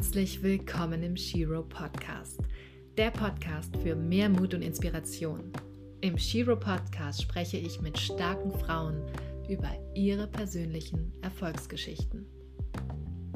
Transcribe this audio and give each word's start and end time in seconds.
Herzlich 0.00 0.42
willkommen 0.42 1.02
im 1.02 1.14
Shiro 1.14 1.62
Podcast, 1.62 2.40
der 2.96 3.10
Podcast 3.10 3.76
für 3.82 3.94
mehr 3.94 4.30
Mut 4.30 4.54
und 4.54 4.62
Inspiration. 4.62 5.52
Im 6.00 6.16
Shiro 6.16 6.56
Podcast 6.56 7.20
spreche 7.20 7.58
ich 7.58 7.82
mit 7.82 7.98
starken 7.98 8.50
Frauen 8.50 9.02
über 9.46 9.68
ihre 9.94 10.26
persönlichen 10.26 11.12
Erfolgsgeschichten. 11.20 12.24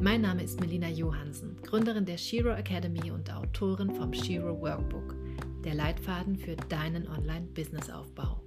Mein 0.00 0.22
Name 0.22 0.42
ist 0.42 0.58
Melina 0.58 0.88
Johansen, 0.88 1.54
Gründerin 1.60 2.06
der 2.06 2.16
Shiro 2.16 2.54
Academy 2.54 3.10
und 3.10 3.30
Autorin 3.30 3.94
vom 3.94 4.14
Shiro 4.14 4.58
Workbook, 4.58 5.14
der 5.64 5.74
Leitfaden 5.74 6.34
für 6.34 6.56
deinen 6.56 7.06
Online-Business-Aufbau. 7.06 8.40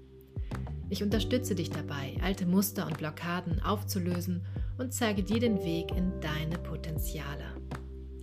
Ich 0.89 1.03
unterstütze 1.03 1.53
dich 1.53 1.69
dabei, 1.69 2.17
alte 2.23 2.47
Muster 2.47 2.87
und 2.87 2.97
Blockaden 2.97 3.61
aufzulösen 3.61 4.43
und 4.79 4.91
zeige 4.91 5.21
dir 5.21 5.39
den 5.39 5.63
Weg 5.63 5.91
in 5.95 6.19
deine 6.19 6.57
Potenziale. 6.57 7.66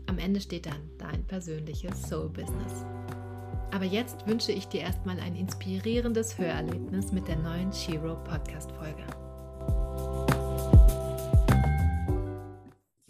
Am 0.07 0.19
Ende 0.19 0.41
steht 0.41 0.67
dann 0.67 0.91
dein 0.99 1.27
persönliches 1.27 2.03
Soul-Business. 2.03 2.85
Aber 3.71 3.85
jetzt 3.85 4.27
wünsche 4.27 4.53
ich 4.53 4.67
dir 4.69 4.83
erstmal 4.83 5.19
ein 5.19 5.35
inspirierendes 5.35 6.39
Hörerlebnis 6.39 7.11
mit 7.11 7.27
der 7.27 7.37
neuen 7.37 7.73
Shiro 7.73 8.23
Podcast-Folge. 8.23 9.05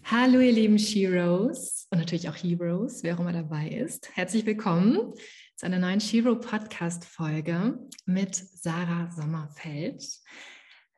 Hallo, 0.04 0.38
ihr 0.38 0.52
lieben 0.52 0.78
Sheroes 0.78 1.88
und 1.90 1.98
natürlich 1.98 2.28
auch 2.28 2.36
Heroes, 2.36 3.02
wer 3.02 3.16
auch 3.16 3.20
immer 3.20 3.32
dabei 3.32 3.68
ist. 3.68 4.10
Herzlich 4.14 4.46
willkommen 4.46 5.12
zu 5.56 5.66
einer 5.66 5.80
neuen 5.80 6.00
Shiro 6.00 6.36
Podcast-Folge 6.36 7.78
mit 8.06 8.36
Sarah 8.36 9.10
Sommerfeld. 9.10 10.02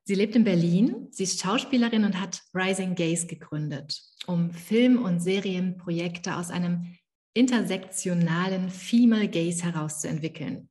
Sie 0.08 0.14
lebt 0.14 0.36
in 0.36 0.44
Berlin, 0.44 1.08
sie 1.10 1.24
ist 1.24 1.40
Schauspielerin 1.40 2.04
und 2.04 2.20
hat 2.20 2.40
Rising 2.54 2.94
Gaze 2.94 3.26
gegründet, 3.26 4.00
um 4.28 4.52
Film- 4.52 5.02
und 5.02 5.18
Serienprojekte 5.18 6.36
aus 6.36 6.50
einem 6.50 6.96
intersektionalen 7.34 8.70
Female 8.70 9.28
Gaze 9.28 9.64
herauszuentwickeln. 9.64 10.70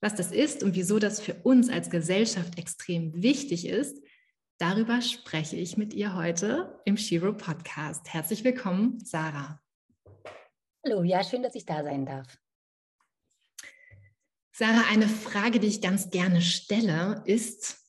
Was 0.00 0.14
das 0.14 0.32
ist 0.32 0.62
und 0.62 0.76
wieso 0.76 0.98
das 0.98 1.20
für 1.20 1.34
uns 1.42 1.68
als 1.68 1.90
Gesellschaft 1.90 2.56
extrem 2.58 3.22
wichtig 3.22 3.66
ist, 3.66 4.02
darüber 4.56 5.02
spreche 5.02 5.56
ich 5.56 5.76
mit 5.76 5.92
ihr 5.92 6.14
heute 6.14 6.80
im 6.86 6.96
Shiro 6.96 7.34
Podcast. 7.34 8.14
Herzlich 8.14 8.44
willkommen, 8.44 8.98
Sarah. 9.04 9.60
Hallo, 10.86 11.02
ja, 11.02 11.22
schön, 11.22 11.42
dass 11.42 11.54
ich 11.54 11.66
da 11.66 11.84
sein 11.84 12.06
darf. 12.06 12.38
Sarah, 14.52 14.84
eine 14.90 15.08
Frage, 15.08 15.60
die 15.60 15.66
ich 15.66 15.82
ganz 15.82 16.08
gerne 16.08 16.40
stelle, 16.40 17.22
ist, 17.26 17.83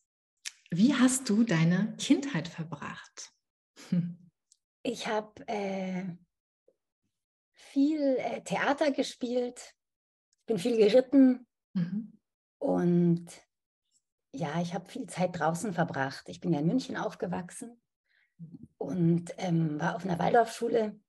wie 0.78 0.94
hast 0.94 1.30
du 1.30 1.44
deine 1.44 1.96
Kindheit 1.98 2.48
verbracht? 2.48 3.34
Ich 4.88 5.08
habe 5.08 5.48
äh, 5.48 6.06
viel 7.54 8.18
äh, 8.20 8.44
Theater 8.44 8.92
gespielt, 8.92 9.74
bin 10.46 10.60
viel 10.60 10.78
geritten 10.78 11.48
mhm. 11.74 12.20
und 12.60 13.26
ja, 14.32 14.62
ich 14.62 14.76
habe 14.76 14.88
viel 14.88 15.08
Zeit 15.08 15.40
draußen 15.40 15.74
verbracht. 15.74 16.30
Ich 16.30 16.40
bin 16.40 16.54
ja 16.54 16.60
in 16.60 16.68
München 16.68 16.98
aufgewachsen 16.98 17.82
und 18.78 19.34
ähm, 19.38 19.80
war 19.80 19.96
auf 19.96 20.06
einer 20.06 20.20
Waldorfschule. 20.20 21.00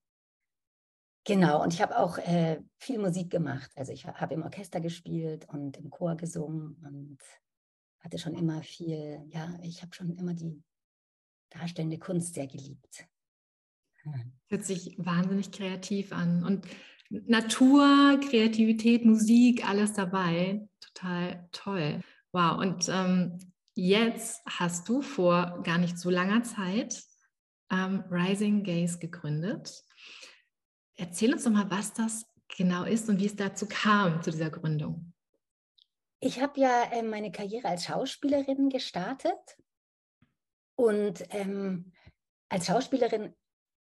Genau, 1.24 1.62
und 1.62 1.74
ich 1.74 1.82
habe 1.82 1.98
auch 1.98 2.16
äh, 2.16 2.62
viel 2.78 2.98
Musik 2.98 3.30
gemacht. 3.30 3.70
Also 3.74 3.92
ich 3.92 4.06
habe 4.06 4.32
im 4.32 4.42
Orchester 4.42 4.80
gespielt 4.80 5.46
und 5.50 5.76
im 5.76 5.90
Chor 5.90 6.16
gesungen 6.16 6.76
und 6.82 7.18
hatte 8.06 8.18
schon 8.18 8.34
immer 8.34 8.62
viel, 8.62 9.20
ja, 9.30 9.58
ich 9.62 9.82
habe 9.82 9.92
schon 9.92 10.16
immer 10.16 10.32
die 10.32 10.62
darstellende 11.50 11.98
Kunst 11.98 12.34
sehr 12.34 12.46
geliebt. 12.46 13.04
Hört 14.48 14.64
sich 14.64 14.94
wahnsinnig 14.96 15.50
kreativ 15.50 16.12
an. 16.12 16.44
Und 16.44 16.68
Natur, 17.10 18.20
Kreativität, 18.20 19.04
Musik, 19.04 19.68
alles 19.68 19.94
dabei. 19.94 20.68
Total 20.80 21.48
toll. 21.50 22.00
Wow. 22.30 22.58
Und 22.58 22.88
ähm, 22.88 23.40
jetzt 23.74 24.40
hast 24.46 24.88
du 24.88 25.02
vor 25.02 25.62
gar 25.64 25.78
nicht 25.78 25.98
so 25.98 26.08
langer 26.08 26.44
Zeit 26.44 27.02
ähm, 27.72 28.04
Rising 28.08 28.62
Gaze 28.62 29.00
gegründet. 29.00 29.82
Erzähl 30.94 31.32
uns 31.32 31.42
doch 31.42 31.50
mal, 31.50 31.68
was 31.72 31.92
das 31.92 32.24
genau 32.56 32.84
ist 32.84 33.08
und 33.08 33.18
wie 33.18 33.26
es 33.26 33.34
dazu 33.34 33.66
kam, 33.66 34.22
zu 34.22 34.30
dieser 34.30 34.50
Gründung. 34.50 35.12
Ich 36.20 36.40
habe 36.40 36.58
ja 36.60 36.84
äh, 36.92 37.02
meine 37.02 37.30
Karriere 37.30 37.68
als 37.68 37.84
Schauspielerin 37.84 38.68
gestartet 38.68 39.58
und 40.76 41.24
ähm, 41.30 41.92
als 42.48 42.66
Schauspielerin 42.66 43.34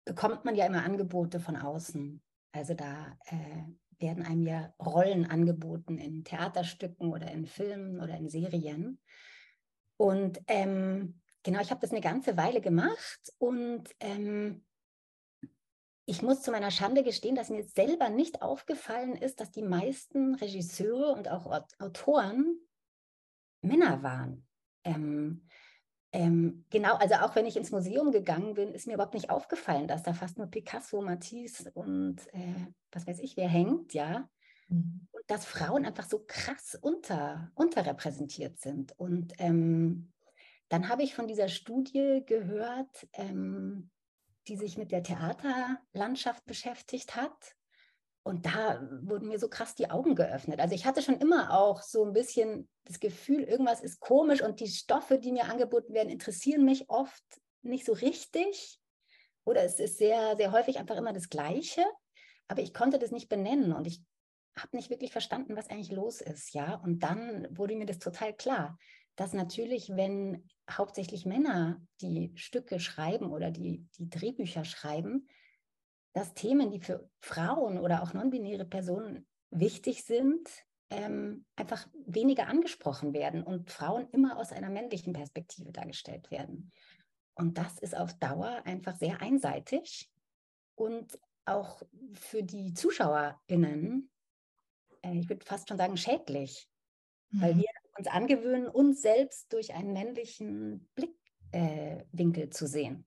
bekommt 0.06 0.46
man 0.46 0.56
ja 0.56 0.66
immer 0.66 0.84
Angebote 0.84 1.40
von 1.40 1.56
außen. 1.56 2.22
Also 2.52 2.74
da 2.74 3.18
äh, 3.26 3.64
werden 4.00 4.26
einem 4.26 4.46
ja 4.48 4.74
Rollen 4.84 5.26
angeboten 5.26 5.98
in 5.98 6.24
Theaterstücken 6.24 7.12
oder 7.12 7.30
in 7.32 7.46
Filmen 7.46 8.00
oder 8.00 8.16
in 8.18 8.30
Serien. 8.30 9.00
Und 9.98 10.42
ähm, 10.48 11.22
genau, 11.44 11.62
ich 11.62 11.72
habe 11.72 11.82
das 11.82 11.92
eine 11.92 12.02
ganze 12.02 12.38
Weile 12.38 12.62
gemacht 12.62 13.34
und 13.38 13.90
ähm, 14.00 14.66
ich 16.06 16.22
muss 16.22 16.42
zu 16.42 16.52
meiner 16.52 16.72
Schande 16.72 17.04
gestehen, 17.04 17.36
dass 17.36 17.50
mir 17.50 17.64
selber 17.64 18.10
nicht 18.10 18.42
aufgefallen 18.42 19.16
ist, 19.16 19.40
dass 19.40 19.52
die 19.52 19.64
meisten 19.64 20.36
Regisseure 20.36 21.14
und 21.14 21.30
auch 21.30 21.46
Autoren 21.80 22.60
Männer 23.62 24.04
waren. 24.04 24.46
Ähm, 24.84 25.48
ähm, 26.12 26.66
genau, 26.70 26.96
also 26.96 27.16
auch 27.16 27.36
wenn 27.36 27.48
ich 27.48 27.58
ins 27.58 27.72
Museum 27.72 28.12
gegangen 28.12 28.54
bin, 28.54 28.72
ist 28.72 28.88
mir 28.88 28.94
überhaupt 28.94 29.16
nicht 29.16 29.32
aufgefallen, 29.32 29.88
dass 29.88 30.04
da 30.04 30.14
fast 30.14 30.38
nur 30.38 30.48
Picasso, 30.48 31.02
Matisse 31.02 31.72
und 31.74 32.22
äh, 32.34 32.68
was 32.92 33.08
weiß 33.08 33.20
ich 33.20 33.36
wer 33.36 33.50
hängt, 33.50 33.94
ja. 33.94 34.30
Mhm. 34.68 35.08
Und 35.12 35.24
dass 35.28 35.46
Frauen 35.46 35.86
einfach 35.86 36.08
so 36.08 36.24
krass 36.26 36.78
unter, 36.80 37.52
unterrepräsentiert 37.56 38.60
sind. 38.60 38.98
Und 38.98 39.34
ähm, 39.40 40.14
dann 40.70 40.88
habe 40.88 41.04
ich 41.04 41.16
von 41.16 41.28
dieser 41.28 41.50
Studie 41.50 42.24
gehört, 42.26 43.08
ähm, 43.14 43.90
die 44.48 44.58
sich 44.58 44.78
mit 44.78 44.92
der 44.92 45.04
Theaterlandschaft 45.04 46.46
beschäftigt 46.46 47.16
hat. 47.16 47.56
Und 48.24 48.46
da 48.48 48.82
wurden 49.04 49.28
mir 49.28 49.38
so 49.38 49.50
krass 49.50 49.76
die 49.76 49.92
Augen 49.92 50.16
geöffnet. 50.16 50.60
Also 50.60 50.74
ich 50.74 50.86
hatte 50.86 51.04
schon 51.04 51.20
immer 51.20 51.54
auch 51.54 51.84
so 51.84 52.04
ein 52.04 52.14
bisschen 52.14 52.68
das 52.84 53.00
Gefühl, 53.00 53.44
irgendwas 53.44 53.82
ist 53.82 54.00
komisch 54.00 54.42
und 54.42 54.60
die 54.60 54.68
Stoffe, 54.68 55.20
die 55.20 55.32
mir 55.32 55.46
angeboten 55.46 55.94
werden, 55.94 56.10
interessieren 56.10 56.66
mich 56.66 56.90
oft 56.90 57.24
nicht 57.62 57.86
so 57.86 57.94
richtig. 57.94 58.80
Oder 59.44 59.64
es 59.64 59.80
ist 59.80 60.00
sehr, 60.00 60.36
sehr 60.38 60.52
häufig 60.52 60.80
einfach 60.80 60.98
immer 60.98 61.14
das 61.14 61.30
Gleiche. 61.30 61.84
Aber 62.48 62.62
ich 62.62 62.74
konnte 62.74 62.98
das 62.98 63.12
nicht 63.12 63.30
benennen 63.30 63.74
und 63.74 63.86
ich 63.86 64.02
habe 64.58 64.76
nicht 64.76 64.90
wirklich 64.90 65.12
verstanden, 65.12 65.56
was 65.56 65.70
eigentlich 65.70 65.92
los 65.92 66.22
ist. 66.22 66.54
Ja, 66.54 66.76
und 66.76 67.00
dann 67.04 67.48
wurde 67.52 67.76
mir 67.76 67.86
das 67.86 68.00
total 68.00 68.34
klar 68.34 68.78
dass 69.16 69.34
natürlich, 69.34 69.90
wenn 69.96 70.48
hauptsächlich 70.70 71.26
Männer 71.26 71.82
die 72.02 72.32
Stücke 72.36 72.80
schreiben 72.80 73.32
oder 73.32 73.52
die, 73.52 73.88
die 73.98 74.10
Drehbücher 74.10 74.66
schreiben, 74.66 75.28
dass 76.14 76.34
Themen, 76.34 76.72
die 76.72 76.80
für 76.80 77.10
Frauen 77.20 77.78
oder 77.78 78.02
auch 78.02 78.14
non-binäre 78.14 78.66
Personen 78.66 79.28
wichtig 79.52 80.04
sind, 80.04 80.48
ähm, 80.90 81.46
einfach 81.56 81.88
weniger 82.06 82.48
angesprochen 82.48 83.14
werden 83.14 83.44
und 83.44 83.72
Frauen 83.72 84.08
immer 84.12 84.38
aus 84.38 84.52
einer 84.52 84.70
männlichen 84.70 85.14
Perspektive 85.14 85.72
dargestellt 85.72 86.32
werden. 86.32 86.72
Und 87.36 87.58
das 87.58 87.80
ist 87.80 87.96
auf 87.96 88.14
Dauer 88.14 88.62
einfach 88.66 88.96
sehr 88.96 89.22
einseitig 89.22 90.10
und 90.76 91.20
auch 91.46 91.82
für 92.14 92.44
die 92.44 92.74
ZuschauerInnen, 92.74 94.10
äh, 95.02 95.18
ich 95.18 95.30
würde 95.30 95.46
fast 95.46 95.68
schon 95.68 95.78
sagen, 95.78 95.98
schädlich, 95.98 96.70
mhm. 97.30 97.42
weil 97.42 97.58
wir 97.58 97.70
uns 97.98 98.08
angewöhnen, 98.08 98.68
uns 98.68 99.02
selbst 99.02 99.52
durch 99.54 99.74
einen 99.74 99.94
männlichen 99.94 100.90
Blickwinkel 100.96 102.46
äh, 102.46 102.50
zu 102.50 102.68
sehen. 102.68 103.06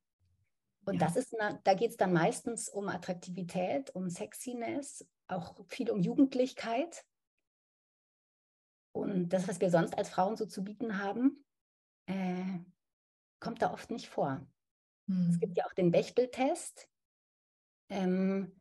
Und 0.84 0.94
ja. 0.94 1.00
das 1.06 1.16
ist, 1.16 1.36
da 1.64 1.74
geht 1.74 1.90
es 1.90 1.96
dann 1.96 2.12
meistens 2.12 2.68
um 2.68 2.88
Attraktivität, 2.88 3.94
um 3.94 4.08
Sexiness, 4.08 5.06
auch 5.26 5.54
viel 5.66 5.90
um 5.90 6.00
Jugendlichkeit. 6.00 7.04
Und 8.92 9.28
das, 9.28 9.46
was 9.46 9.60
wir 9.60 9.70
sonst 9.70 9.96
als 9.96 10.08
Frauen 10.08 10.36
so 10.36 10.46
zu 10.46 10.64
bieten 10.64 10.98
haben, 11.02 11.44
äh, 12.06 12.58
kommt 13.38 13.60
da 13.60 13.72
oft 13.72 13.90
nicht 13.90 14.08
vor. 14.08 14.46
Hm. 15.08 15.28
Es 15.30 15.38
gibt 15.38 15.56
ja 15.58 15.66
auch 15.66 15.74
den 15.74 15.90
Bechtel-Test. 15.90 16.88
Ähm, 17.90 18.58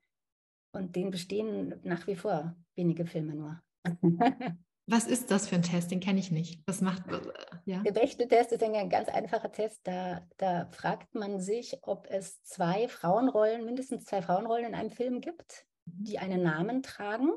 und 0.73 0.95
den 0.95 1.11
bestehen 1.11 1.79
nach 1.83 2.07
wie 2.07 2.15
vor 2.15 2.55
wenige 2.75 3.05
Filme 3.05 3.35
nur. 3.35 3.63
Was 4.89 5.05
ist 5.05 5.31
das 5.31 5.49
für 5.49 5.55
ein 5.55 5.63
Test? 5.63 5.91
Den 5.91 5.99
kenne 5.99 6.19
ich 6.19 6.31
nicht. 6.31 6.61
Was 6.65 6.79
macht 6.79 7.05
äh, 7.11 7.19
ja? 7.65 7.81
Der 7.83 7.91
Bechteltest 7.91 8.53
ist 8.53 8.63
ein 8.63 8.89
ganz 8.89 9.09
einfacher 9.09 9.51
Test. 9.51 9.81
Da, 9.83 10.25
da 10.37 10.67
fragt 10.71 11.13
man 11.13 11.41
sich, 11.41 11.77
ob 11.81 12.07
es 12.09 12.41
zwei 12.43 12.87
Frauenrollen, 12.87 13.65
mindestens 13.65 14.05
zwei 14.05 14.21
Frauenrollen 14.21 14.67
in 14.67 14.75
einem 14.75 14.89
Film 14.89 15.19
gibt, 15.19 15.65
die 15.85 16.19
einen 16.19 16.41
Namen 16.41 16.83
tragen 16.83 17.31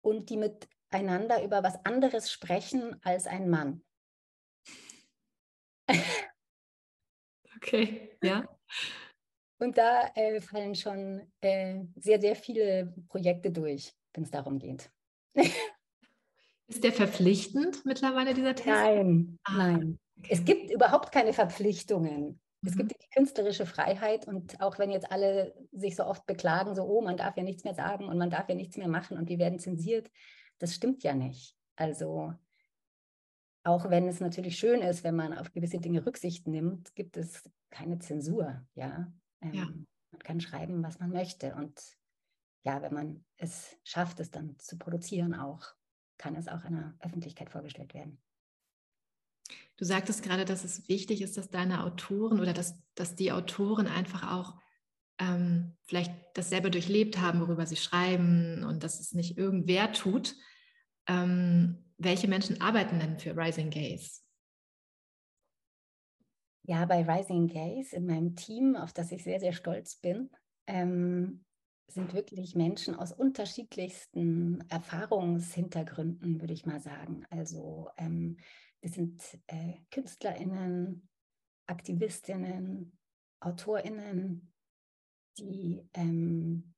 und 0.00 0.28
die 0.28 0.36
miteinander 0.36 1.44
über 1.44 1.62
was 1.62 1.84
anderes 1.84 2.32
sprechen 2.32 3.00
als 3.04 3.28
ein 3.28 3.48
Mann. 3.48 3.84
Okay, 7.56 8.16
ja. 8.22 8.48
Und 9.58 9.78
da 9.78 10.10
äh, 10.14 10.40
fallen 10.40 10.74
schon 10.74 11.32
äh, 11.40 11.84
sehr, 11.94 12.20
sehr 12.20 12.34
viele 12.34 12.92
Projekte 13.08 13.50
durch, 13.52 13.94
wenn 14.12 14.24
es 14.24 14.30
darum 14.30 14.58
geht. 14.58 14.90
Ist 16.68 16.84
der 16.84 16.92
verpflichtend 16.92 17.84
mittlerweile, 17.84 18.34
dieser 18.34 18.54
Test? 18.54 18.66
Nein, 18.66 19.38
ah, 19.44 19.56
nein. 19.56 19.98
Okay. 20.18 20.28
Es 20.30 20.44
gibt 20.44 20.70
überhaupt 20.70 21.12
keine 21.12 21.32
Verpflichtungen. 21.32 22.40
Mhm. 22.60 22.68
Es 22.68 22.76
gibt 22.76 22.92
die 22.92 23.08
künstlerische 23.14 23.66
Freiheit 23.66 24.26
und 24.26 24.60
auch 24.60 24.78
wenn 24.78 24.90
jetzt 24.90 25.10
alle 25.10 25.54
sich 25.72 25.94
so 25.94 26.04
oft 26.04 26.26
beklagen, 26.26 26.74
so, 26.74 26.84
oh, 26.84 27.02
man 27.02 27.16
darf 27.16 27.36
ja 27.36 27.42
nichts 27.42 27.64
mehr 27.64 27.74
sagen 27.74 28.06
und 28.06 28.18
man 28.18 28.30
darf 28.30 28.48
ja 28.48 28.54
nichts 28.54 28.76
mehr 28.76 28.88
machen 28.88 29.16
und 29.16 29.28
wir 29.28 29.38
werden 29.38 29.58
zensiert, 29.58 30.10
das 30.58 30.74
stimmt 30.74 31.02
ja 31.02 31.14
nicht. 31.14 31.56
Also 31.76 32.34
auch 33.62 33.90
wenn 33.90 34.08
es 34.08 34.20
natürlich 34.20 34.58
schön 34.58 34.80
ist, 34.80 35.04
wenn 35.04 35.16
man 35.16 35.36
auf 35.36 35.52
gewisse 35.52 35.78
Dinge 35.78 36.06
Rücksicht 36.06 36.46
nimmt, 36.46 36.94
gibt 36.94 37.16
es 37.16 37.48
keine 37.70 37.98
Zensur. 37.98 38.64
Ja? 38.74 39.12
Ähm, 39.40 39.54
ja. 39.54 39.64
Man 40.12 40.20
kann 40.22 40.40
schreiben, 40.40 40.82
was 40.82 41.00
man 41.00 41.10
möchte. 41.10 41.54
Und 41.54 41.80
ja, 42.64 42.80
wenn 42.80 42.94
man 42.94 43.24
es 43.36 43.76
schafft, 43.82 44.20
es 44.20 44.30
dann 44.30 44.56
zu 44.58 44.78
produzieren, 44.78 45.34
auch 45.34 45.74
kann 46.18 46.34
es 46.34 46.48
auch 46.48 46.64
einer 46.64 46.94
Öffentlichkeit 47.00 47.50
vorgestellt 47.50 47.94
werden. 47.94 48.20
Du 49.76 49.84
sagtest 49.84 50.22
gerade, 50.22 50.44
dass 50.44 50.64
es 50.64 50.88
wichtig 50.88 51.20
ist, 51.20 51.36
dass 51.36 51.50
deine 51.50 51.84
Autoren 51.84 52.40
oder 52.40 52.52
dass, 52.52 52.82
dass 52.94 53.14
die 53.14 53.32
Autoren 53.32 53.86
einfach 53.86 54.32
auch 54.32 54.58
ähm, 55.18 55.76
vielleicht 55.86 56.12
das 56.34 56.50
selber 56.50 56.70
durchlebt 56.70 57.18
haben, 57.20 57.40
worüber 57.40 57.66
sie 57.66 57.76
schreiben 57.76 58.64
und 58.64 58.82
dass 58.82 59.00
es 59.00 59.12
nicht 59.12 59.36
irgendwer 59.38 59.92
tut. 59.92 60.34
Ähm, 61.06 61.84
welche 61.98 62.28
Menschen 62.28 62.60
arbeiten 62.60 62.98
denn 62.98 63.18
für 63.18 63.36
Rising 63.36 63.70
Gaze? 63.70 64.22
Ja, 66.64 66.84
bei 66.84 67.02
Rising 67.08 67.46
Gaze 67.46 67.94
in 67.94 68.06
meinem 68.06 68.34
Team, 68.34 68.76
auf 68.76 68.92
das 68.92 69.12
ich 69.12 69.22
sehr, 69.22 69.40
sehr 69.40 69.52
stolz 69.52 69.96
bin, 69.96 70.30
ähm, 70.66 71.44
sind 71.88 72.14
wirklich 72.14 72.54
Menschen 72.54 72.94
aus 72.94 73.12
unterschiedlichsten 73.12 74.64
Erfahrungshintergründen, 74.68 76.40
würde 76.40 76.52
ich 76.52 76.66
mal 76.66 76.80
sagen. 76.80 77.24
Also 77.30 77.90
ähm, 77.96 78.38
wir 78.80 78.90
sind 78.90 79.22
äh, 79.46 79.74
KünstlerInnen, 79.90 81.08
AktivistInnen, 81.66 82.96
AutorInnen, 83.40 84.52
die 85.38 85.82
ähm, 85.94 86.74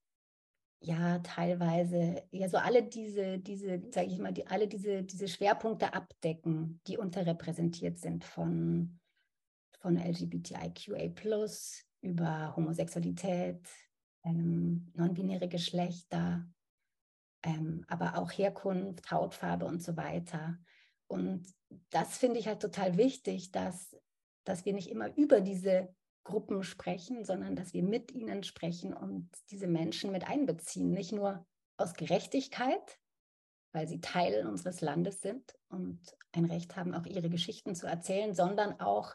ja 0.81 1.19
teilweise 1.21 2.23
ja 2.31 2.49
so 2.49 2.59
alle 2.59 2.83
diese, 2.83 3.39
diese, 3.39 3.83
sage 3.91 4.09
ich 4.09 4.19
mal, 4.19 4.33
die, 4.33 4.47
alle 4.47 4.69
diese, 4.69 5.03
diese 5.03 5.29
Schwerpunkte 5.29 5.93
abdecken, 5.95 6.81
die 6.87 6.99
unterrepräsentiert 6.99 7.99
sind 7.99 8.25
von 8.25 8.99
von 9.81 9.97
LGBTIQA 9.97 11.13
über 12.01 12.57
Homosexualität, 12.57 13.61
ähm, 14.29 14.91
non-binäre 14.95 15.49
Geschlechter, 15.49 16.47
ähm, 17.43 17.85
aber 17.89 18.19
auch 18.19 18.31
Herkunft, 18.31 19.11
Hautfarbe 19.11 19.65
und 19.67 19.83
so 19.83 19.97
weiter. 19.97 20.59
Und 21.07 21.47
das 21.91 22.19
finde 22.19 22.39
ich 22.39 22.47
halt 22.49 22.61
total 22.61 22.97
wichtig, 22.97 23.53
dass, 23.53 23.97
dass 24.45 24.65
wir 24.65 24.73
nicht 24.73 24.91
immer 24.91 25.17
über 25.17 25.41
diese 25.41 25.95
Gruppen 26.25 26.63
sprechen, 26.63 27.25
sondern 27.25 27.57
dass 27.57 27.73
wir 27.73 27.83
mit 27.83 28.13
ihnen 28.13 28.43
sprechen 28.43 28.93
und 28.93 29.31
diese 29.51 29.67
Menschen 29.67 30.13
mit 30.13 30.29
einbeziehen. 30.29 30.91
Nicht 30.91 31.13
nur 31.13 31.47
aus 31.79 31.95
Gerechtigkeit, 31.95 32.99
weil 33.73 33.89
sie 33.89 34.01
Teil 34.01 34.47
unseres 34.47 34.81
Landes 34.81 35.23
sind 35.23 35.55
und 35.69 36.01
ein 36.33 36.45
Recht 36.45 36.77
haben, 36.77 36.95
auch 36.95 37.07
ihre 37.07 37.31
Geschichten 37.31 37.75
zu 37.75 37.87
erzählen, 37.87 38.35
sondern 38.35 38.79
auch 38.81 39.15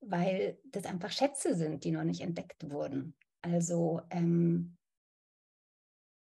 weil 0.00 0.58
das 0.64 0.84
einfach 0.84 1.10
Schätze 1.10 1.56
sind, 1.56 1.84
die 1.84 1.90
noch 1.90 2.04
nicht 2.04 2.20
entdeckt 2.20 2.70
wurden. 2.70 3.14
Also 3.42 4.02
ähm, 4.10 4.76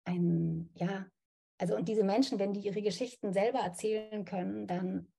ein, 0.04 0.70
ja, 0.74 1.06
also 1.58 1.76
und 1.76 1.88
diese 1.88 2.04
Menschen, 2.04 2.38
wenn 2.38 2.52
die 2.52 2.60
ihre 2.60 2.82
Geschichten 2.82 3.32
selber 3.32 3.60
erzählen 3.60 4.24
können, 4.24 4.66
dann, 4.66 5.12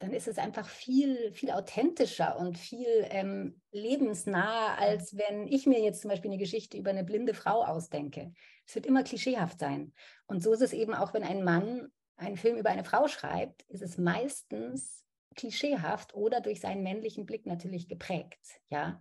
dann 0.00 0.12
ist 0.12 0.28
es 0.28 0.38
einfach 0.38 0.68
viel, 0.68 1.32
viel 1.32 1.50
authentischer 1.50 2.38
und 2.38 2.58
viel 2.58 2.88
ähm, 3.10 3.60
lebensnah, 3.70 4.76
als 4.76 5.16
wenn 5.16 5.46
ich 5.46 5.66
mir 5.66 5.80
jetzt 5.80 6.00
zum 6.00 6.10
Beispiel 6.10 6.30
eine 6.30 6.40
Geschichte 6.40 6.78
über 6.78 6.90
eine 6.90 7.04
blinde 7.04 7.34
Frau 7.34 7.64
ausdenke. 7.64 8.32
Es 8.66 8.74
wird 8.74 8.86
immer 8.86 9.02
klischeehaft 9.02 9.60
sein. 9.60 9.92
Und 10.26 10.42
so 10.42 10.52
ist 10.52 10.62
es 10.62 10.72
eben 10.72 10.94
auch, 10.94 11.12
wenn 11.12 11.22
ein 11.22 11.44
Mann 11.44 11.92
einen 12.16 12.36
Film 12.36 12.56
über 12.56 12.70
eine 12.70 12.84
Frau 12.84 13.08
schreibt, 13.08 13.62
ist 13.68 13.82
es 13.82 13.98
meistens 13.98 15.04
klischeehaft 15.36 16.14
oder 16.14 16.40
durch 16.40 16.60
seinen 16.60 16.82
männlichen 16.82 17.26
Blick 17.26 17.46
natürlich 17.46 17.88
geprägt, 17.88 18.60
ja. 18.68 19.00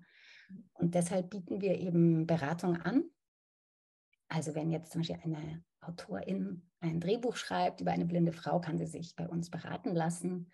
Und 0.74 0.96
deshalb 0.96 1.30
bieten 1.30 1.62
wir 1.62 1.80
eben 1.80 2.26
Beratung 2.26 2.78
an. 2.78 3.04
Also 4.30 4.56
wenn 4.56 4.72
jetzt 4.72 4.92
zum 4.92 5.02
Beispiel 5.02 5.20
eine 5.24 5.64
Autorin 5.82 6.70
ein 6.82 7.00
Drehbuch 7.00 7.36
schreibt 7.36 7.82
über 7.82 7.92
eine 7.92 8.06
blinde 8.06 8.32
Frau, 8.32 8.60
kann 8.62 8.78
sie 8.78 8.86
sich 8.86 9.16
bei 9.16 9.28
uns 9.28 9.50
beraten 9.50 9.94
lassen 9.94 10.52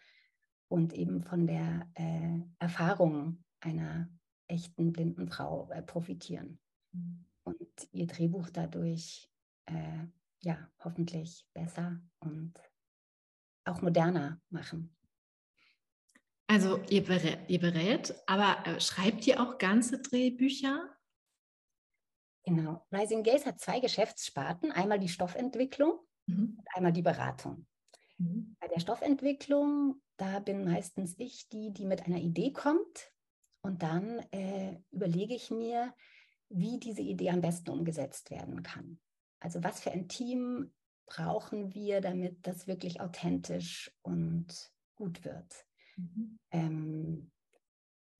und 0.68 0.94
eben 0.94 1.22
von 1.22 1.46
der 1.46 1.88
äh, 1.96 2.40
Erfahrung 2.60 3.44
einer 3.60 4.10
echten 4.48 4.92
blinden 4.92 5.28
Frau 5.28 5.70
äh, 5.72 5.82
profitieren 5.82 6.60
und 7.44 7.88
ihr 7.92 8.08
Drehbuch 8.08 8.50
dadurch 8.50 9.30
äh, 9.66 10.06
ja 10.42 10.70
hoffentlich 10.84 11.48
besser 11.54 12.02
und 12.20 12.54
auch 13.66 13.82
moderner 13.82 14.42
machen. 14.50 14.95
Also 16.56 16.80
ihr 16.88 17.04
berät, 17.04 17.40
ihr 17.50 17.60
berät 17.60 18.16
aber 18.28 18.66
äh, 18.66 18.80
schreibt 18.80 19.28
ihr 19.28 19.42
auch 19.42 19.58
ganze 19.58 20.00
Drehbücher? 20.00 20.90
Genau. 22.46 22.82
Rising 22.94 23.24
Gaze 23.24 23.48
hat 23.48 23.60
zwei 23.60 23.82
Geschäftssparten. 23.82 24.72
Einmal 24.72 24.98
die 24.98 25.10
Stoffentwicklung 25.10 26.00
mhm. 26.28 26.56
und 26.58 26.66
einmal 26.74 26.94
die 26.94 27.02
Beratung. 27.02 27.68
Mhm. 28.20 28.56
Bei 28.62 28.70
der 28.70 28.80
Stoffentwicklung, 28.80 30.02
da 30.16 30.40
bin 30.40 30.64
meistens 30.64 31.16
ich 31.18 31.50
die, 31.50 31.74
die 31.74 31.84
mit 31.84 32.06
einer 32.06 32.20
Idee 32.20 32.54
kommt. 32.54 33.12
Und 33.62 33.84
dann 33.84 34.20
äh, 34.32 34.78
überlege 34.92 35.36
ich 35.36 35.52
mir, 35.52 35.94
wie 36.48 36.80
diese 36.80 37.02
Idee 37.02 37.32
am 37.32 37.42
besten 37.42 37.70
umgesetzt 37.70 38.32
werden 38.32 38.64
kann. 38.64 39.02
Also 39.42 39.62
was 39.62 39.82
für 39.82 39.92
ein 39.92 40.08
Team 40.08 40.72
brauchen 41.06 41.74
wir, 41.74 42.00
damit 42.00 42.48
das 42.48 42.66
wirklich 42.66 43.02
authentisch 43.02 43.92
und 44.04 44.72
gut 44.96 45.26
wird. 45.26 45.66
Mhm. 45.96 46.40
Ähm, 46.52 47.32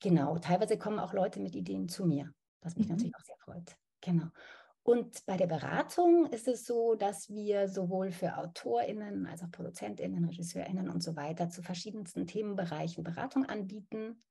genau, 0.02 0.38
teilweise 0.40 0.78
kommen 0.78 1.00
auch 1.00 1.14
Leute 1.14 1.40
mit 1.40 1.56
Ideen 1.56 1.88
zu 1.90 2.06
mir, 2.06 2.32
was 2.62 2.76
mich 2.76 2.88
mhm. 2.88 2.94
natürlich 2.94 3.16
auch 3.16 3.26
sehr 3.26 3.38
freut. 3.38 3.76
Genau. 4.02 4.28
Und 4.84 5.26
bei 5.26 5.36
der 5.36 5.48
Beratung 5.48 6.28
ist 6.28 6.48
es 6.48 6.64
so, 6.64 6.94
dass 6.94 7.30
wir 7.30 7.68
sowohl 7.68 8.12
für 8.12 8.38
AutorInnen 8.38 9.26
als 9.26 9.42
auch 9.42 9.50
ProduzentInnen, 9.50 10.26
RegisseurInnen 10.26 10.90
und 10.90 11.02
so 11.02 11.16
weiter 11.16 11.50
zu 11.50 11.64
verschiedensten 11.64 12.28
Themenbereichen 12.28 13.04
Beratung 13.04 13.46
anbieten, 13.46 14.24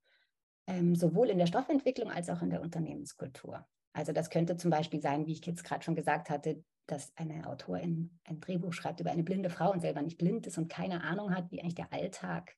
ähm, 0.69 0.95
sowohl 0.95 1.29
in 1.31 1.39
der 1.39 1.47
Stoffentwicklung 1.47 2.09
als 2.09 2.31
auch 2.31 2.41
in 2.41 2.51
der 2.51 2.61
Unternehmenskultur. 2.61 3.67
Also 3.95 4.13
das 4.13 4.31
könnte 4.31 4.57
zum 4.57 4.71
Beispiel 4.71 5.01
sein, 5.01 5.27
wie 5.27 5.33
ich 5.33 5.45
jetzt 5.45 5.65
gerade 5.65 5.83
schon 5.83 5.97
gesagt 5.97 6.31
hatte, 6.31 6.63
dass 6.87 7.13
eine 7.17 7.49
Autorin 7.49 8.21
ein 8.25 8.39
Drehbuch 8.39 8.73
schreibt 8.73 9.01
über 9.01 9.11
eine 9.11 9.25
blinde 9.25 9.51
Frau 9.51 9.73
und 9.73 9.81
selber 9.81 10.03
nicht 10.03 10.19
blind 10.19 10.47
ist 10.47 10.57
und 10.57 10.69
keine 10.69 11.03
Ahnung 11.03 11.35
hat, 11.35 11.51
wie 11.51 11.61
eigentlich 11.61 11.75
der 11.75 11.93
Alltag 11.93 12.57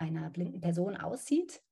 einer 0.00 0.30
blinden 0.30 0.60
Person 0.60 0.96
aussieht. 0.96 1.62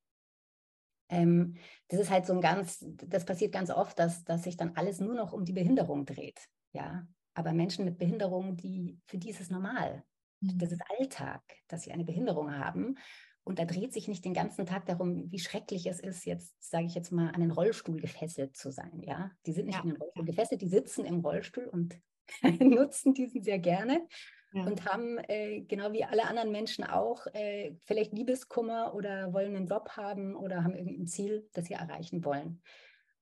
Ähm, 1.08 1.56
das 1.88 2.00
ist 2.00 2.10
halt 2.10 2.26
so 2.26 2.34
ein 2.34 2.40
ganz, 2.40 2.84
das 2.86 3.24
passiert 3.24 3.52
ganz 3.52 3.70
oft, 3.70 3.98
dass, 3.98 4.24
dass 4.24 4.44
sich 4.44 4.56
dann 4.56 4.76
alles 4.76 5.00
nur 5.00 5.14
noch 5.14 5.32
um 5.32 5.44
die 5.44 5.54
Behinderung 5.54 6.04
dreht. 6.04 6.48
Ja, 6.72 7.06
aber 7.34 7.52
Menschen 7.52 7.84
mit 7.84 7.98
Behinderung, 7.98 8.56
die, 8.56 8.98
für 9.06 9.18
die 9.18 9.30
ist 9.30 9.40
es 9.40 9.50
normal. 9.50 10.04
Mhm. 10.40 10.58
Das 10.58 10.72
ist 10.72 10.82
Alltag, 10.98 11.42
dass 11.66 11.82
sie 11.82 11.92
eine 11.92 12.04
Behinderung 12.04 12.54
haben. 12.54 12.98
Und 13.44 13.58
da 13.58 13.64
dreht 13.64 13.94
sich 13.94 14.08
nicht 14.08 14.26
den 14.26 14.34
ganzen 14.34 14.66
Tag 14.66 14.84
darum, 14.84 15.32
wie 15.32 15.38
schrecklich 15.38 15.86
es 15.86 16.00
ist, 16.00 16.26
jetzt, 16.26 16.54
sage 16.60 16.84
ich 16.84 16.94
jetzt 16.94 17.12
mal, 17.12 17.30
an 17.30 17.40
den 17.40 17.50
Rollstuhl 17.50 17.98
gefesselt 17.98 18.54
zu 18.54 18.70
sein. 18.70 19.00
Ja, 19.02 19.30
die 19.46 19.52
sind 19.52 19.64
nicht 19.64 19.76
ja. 19.76 19.80
an 19.80 19.88
den 19.88 19.96
Rollstuhl 19.96 20.26
gefesselt, 20.26 20.60
die 20.60 20.68
sitzen 20.68 21.06
im 21.06 21.20
Rollstuhl 21.20 21.64
und 21.64 21.98
nutzen 22.60 23.14
diesen 23.14 23.42
sehr 23.42 23.58
gerne 23.58 24.06
ja. 24.52 24.64
und 24.64 24.84
haben, 24.86 25.18
äh, 25.28 25.60
genau 25.62 25.92
wie 25.92 26.04
alle 26.04 26.26
anderen 26.26 26.52
Menschen 26.52 26.84
auch, 26.84 27.26
äh, 27.34 27.76
vielleicht 27.84 28.12
Liebeskummer 28.12 28.94
oder 28.94 29.32
wollen 29.32 29.56
einen 29.56 29.66
Job 29.66 29.90
haben 29.90 30.36
oder 30.36 30.64
haben 30.64 30.74
irgendein 30.74 31.06
Ziel, 31.06 31.48
das 31.52 31.66
sie 31.66 31.74
erreichen 31.74 32.24
wollen. 32.24 32.62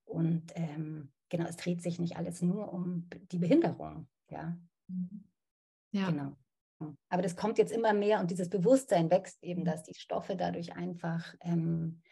Und 0.04 0.52
ähm, 0.54 1.12
genau, 1.28 1.46
es 1.46 1.56
dreht 1.56 1.82
sich 1.82 1.98
nicht 1.98 2.16
alles 2.16 2.42
nur 2.42 2.72
um 2.72 3.08
die 3.32 3.38
Behinderung. 3.38 4.08
Ja. 4.28 4.56
Mhm. 4.88 5.24
ja. 5.92 6.10
Genau. 6.10 6.36
Aber 7.08 7.22
das 7.22 7.36
kommt 7.36 7.58
jetzt 7.58 7.72
immer 7.72 7.94
mehr 7.94 8.20
und 8.20 8.30
dieses 8.30 8.50
Bewusstsein 8.50 9.10
wächst 9.10 9.42
eben, 9.42 9.64
dass 9.64 9.82
die 9.82 9.94
Stoffe 9.94 10.36
dadurch 10.36 10.76
einfach, 10.76 11.34
ähm, 11.40 12.02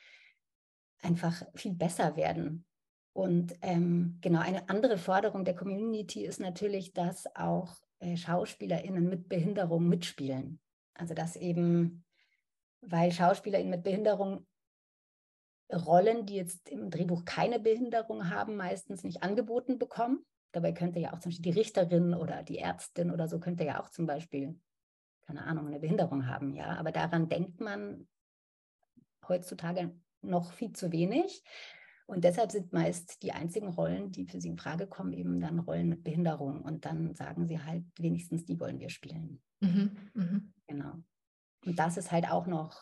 einfach 1.03 1.43
viel 1.55 1.75
besser 1.75 2.17
werden. 2.17 2.65
Und 3.13 3.55
ähm, 3.61 4.19
genau, 4.23 4.41
eine 4.41 4.69
andere 4.69 4.99
Forderung 4.99 5.45
der 5.45 5.55
Community 5.55 6.25
ist 6.25 6.41
natürlich, 6.41 6.95
dass 6.95 7.27
auch 7.37 7.77
äh, 8.01 8.17
SchauspielerInnen 8.17 9.09
mit 9.09 9.29
Behinderung 9.29 9.89
mitspielen. 9.89 10.61
Also 10.95 11.15
dass 11.15 11.37
eben, 11.37 12.05
weil 12.81 13.13
SchauspielerInnen 13.13 13.71
mit 13.71 13.83
Behinderung 13.83 14.47
Rollen, 15.73 16.27
die 16.27 16.37
jetzt 16.37 16.69
im 16.69 16.91
Drehbuch 16.91 17.25
keine 17.25 17.59
Behinderung 17.59 18.31
haben, 18.31 18.57
meistens 18.57 19.03
nicht 19.03 19.23
angeboten 19.23 19.79
bekommen. 19.79 20.25
Dabei 20.53 20.73
könnte 20.73 21.01
ja 21.01 21.13
auch 21.13 21.19
zum 21.19 21.31
Beispiel 21.31 21.53
die 21.53 21.59
Richterin 21.59 22.15
oder 22.15 22.43
die 22.43 22.59
Ärztin 22.59 23.11
oder 23.11 23.29
so 23.29 23.41
könnte 23.41 23.65
ja 23.65 23.81
auch 23.81 23.91
zum 23.91 24.07
Beispiel, 24.07 24.61
keine 25.23 25.45
Ahnung, 25.45 25.67
eine 25.67 25.81
Behinderung 25.81 26.27
haben, 26.27 26.55
ja. 26.55 26.77
Aber 26.77 26.93
daran 26.93 27.29
denkt 27.29 27.61
man 27.61 28.07
heutzutage 29.27 29.91
noch 30.21 30.53
viel 30.53 30.73
zu 30.73 30.93
wenig. 30.93 31.43
Und 32.07 32.25
deshalb 32.25 32.53
sind 32.53 32.73
meist 32.73 33.23
die 33.23 33.33
einzigen 33.33 33.69
Rollen, 33.69 34.13
die 34.13 34.27
für 34.27 34.41
sie 34.41 34.49
in 34.49 34.59
Frage 34.59 34.87
kommen, 34.87 35.13
eben 35.13 35.41
dann 35.41 35.59
Rollen 35.59 35.89
mit 35.89 36.05
Behinderung. 36.05 36.61
Und 36.61 36.85
dann 36.85 37.15
sagen 37.15 37.47
sie 37.47 37.61
halt, 37.61 37.85
wenigstens 37.99 38.45
die 38.45 38.61
wollen 38.61 38.79
wir 38.79 38.91
spielen. 38.91 39.43
Mhm, 39.61 39.97
mh. 40.13 40.41
Genau. 40.67 41.03
Und 41.65 41.79
das 41.79 41.97
ist 41.97 42.13
halt 42.13 42.31
auch 42.31 42.47
noch, 42.47 42.79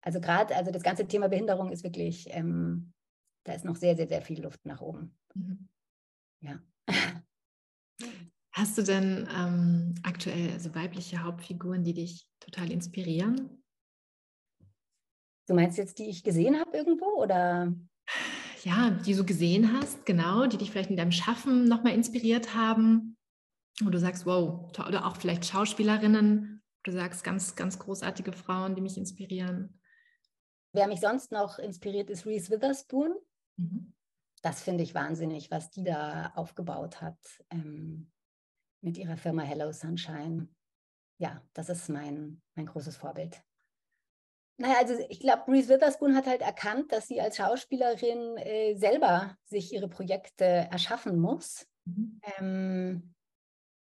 also 0.00 0.20
gerade, 0.20 0.54
also 0.54 0.70
das 0.70 0.82
ganze 0.82 1.06
Thema 1.06 1.28
Behinderung 1.28 1.72
ist 1.72 1.82
wirklich, 1.82 2.28
ähm, 2.30 2.92
da 3.44 3.52
ist 3.54 3.64
noch 3.64 3.76
sehr, 3.76 3.96
sehr, 3.96 4.06
sehr 4.06 4.22
viel 4.22 4.42
Luft 4.42 4.64
nach 4.64 4.80
oben. 4.80 5.18
Mhm. 5.34 5.68
Ja. 6.40 6.60
Hast 8.52 8.76
du 8.78 8.82
denn 8.82 9.28
ähm, 9.34 9.94
aktuell 10.02 10.52
also 10.52 10.74
weibliche 10.74 11.24
Hauptfiguren, 11.24 11.82
die 11.82 11.94
dich 11.94 12.28
total 12.38 12.70
inspirieren? 12.70 13.62
Du 15.48 15.54
meinst 15.54 15.78
jetzt, 15.78 15.98
die 15.98 16.08
ich 16.08 16.22
gesehen 16.22 16.58
habe 16.60 16.76
irgendwo 16.76 17.06
oder? 17.20 17.74
Ja, 18.64 18.90
die 18.90 19.14
du 19.14 19.24
gesehen 19.24 19.72
hast, 19.72 20.06
genau, 20.06 20.46
die 20.46 20.56
dich 20.56 20.70
vielleicht 20.70 20.90
in 20.90 20.96
deinem 20.96 21.10
Schaffen 21.10 21.64
nochmal 21.64 21.94
inspiriert 21.94 22.54
haben. 22.54 23.16
Wo 23.80 23.90
du 23.90 23.98
sagst, 23.98 24.24
wow, 24.26 24.70
oder 24.86 25.06
auch 25.06 25.16
vielleicht 25.16 25.46
Schauspielerinnen, 25.46 26.62
du 26.84 26.92
sagst 26.92 27.24
ganz, 27.24 27.56
ganz 27.56 27.78
großartige 27.78 28.32
Frauen, 28.32 28.74
die 28.74 28.80
mich 28.80 28.96
inspirieren. 28.96 29.80
Wer 30.72 30.86
mich 30.86 31.00
sonst 31.00 31.32
noch 31.32 31.58
inspiriert, 31.58 32.08
ist 32.10 32.24
Reese 32.24 32.50
Witherspoon. 32.50 33.14
Mhm. 33.56 33.94
Das 34.42 34.62
finde 34.62 34.82
ich 34.82 34.94
wahnsinnig, 34.94 35.50
was 35.50 35.70
die 35.70 35.84
da 35.84 36.32
aufgebaut 36.34 37.00
hat 37.00 37.18
ähm, 37.50 38.10
mit 38.80 38.98
ihrer 38.98 39.16
Firma 39.16 39.42
Hello 39.42 39.72
Sunshine. 39.72 40.48
Ja, 41.18 41.42
das 41.52 41.68
ist 41.68 41.88
mein, 41.88 42.42
mein 42.54 42.66
großes 42.66 42.96
Vorbild. 42.96 43.42
Naja, 44.58 44.76
also 44.78 44.94
ich 45.08 45.20
glaube, 45.20 45.50
Reese 45.50 45.68
Witherspoon 45.68 46.14
hat 46.14 46.26
halt 46.26 46.42
erkannt, 46.42 46.92
dass 46.92 47.08
sie 47.08 47.20
als 47.20 47.36
Schauspielerin 47.36 48.36
äh, 48.36 48.74
selber 48.76 49.36
sich 49.44 49.72
ihre 49.72 49.88
Projekte 49.88 50.44
erschaffen 50.44 51.18
muss. 51.18 51.66
Mhm. 51.84 52.20
Ähm, 52.38 53.14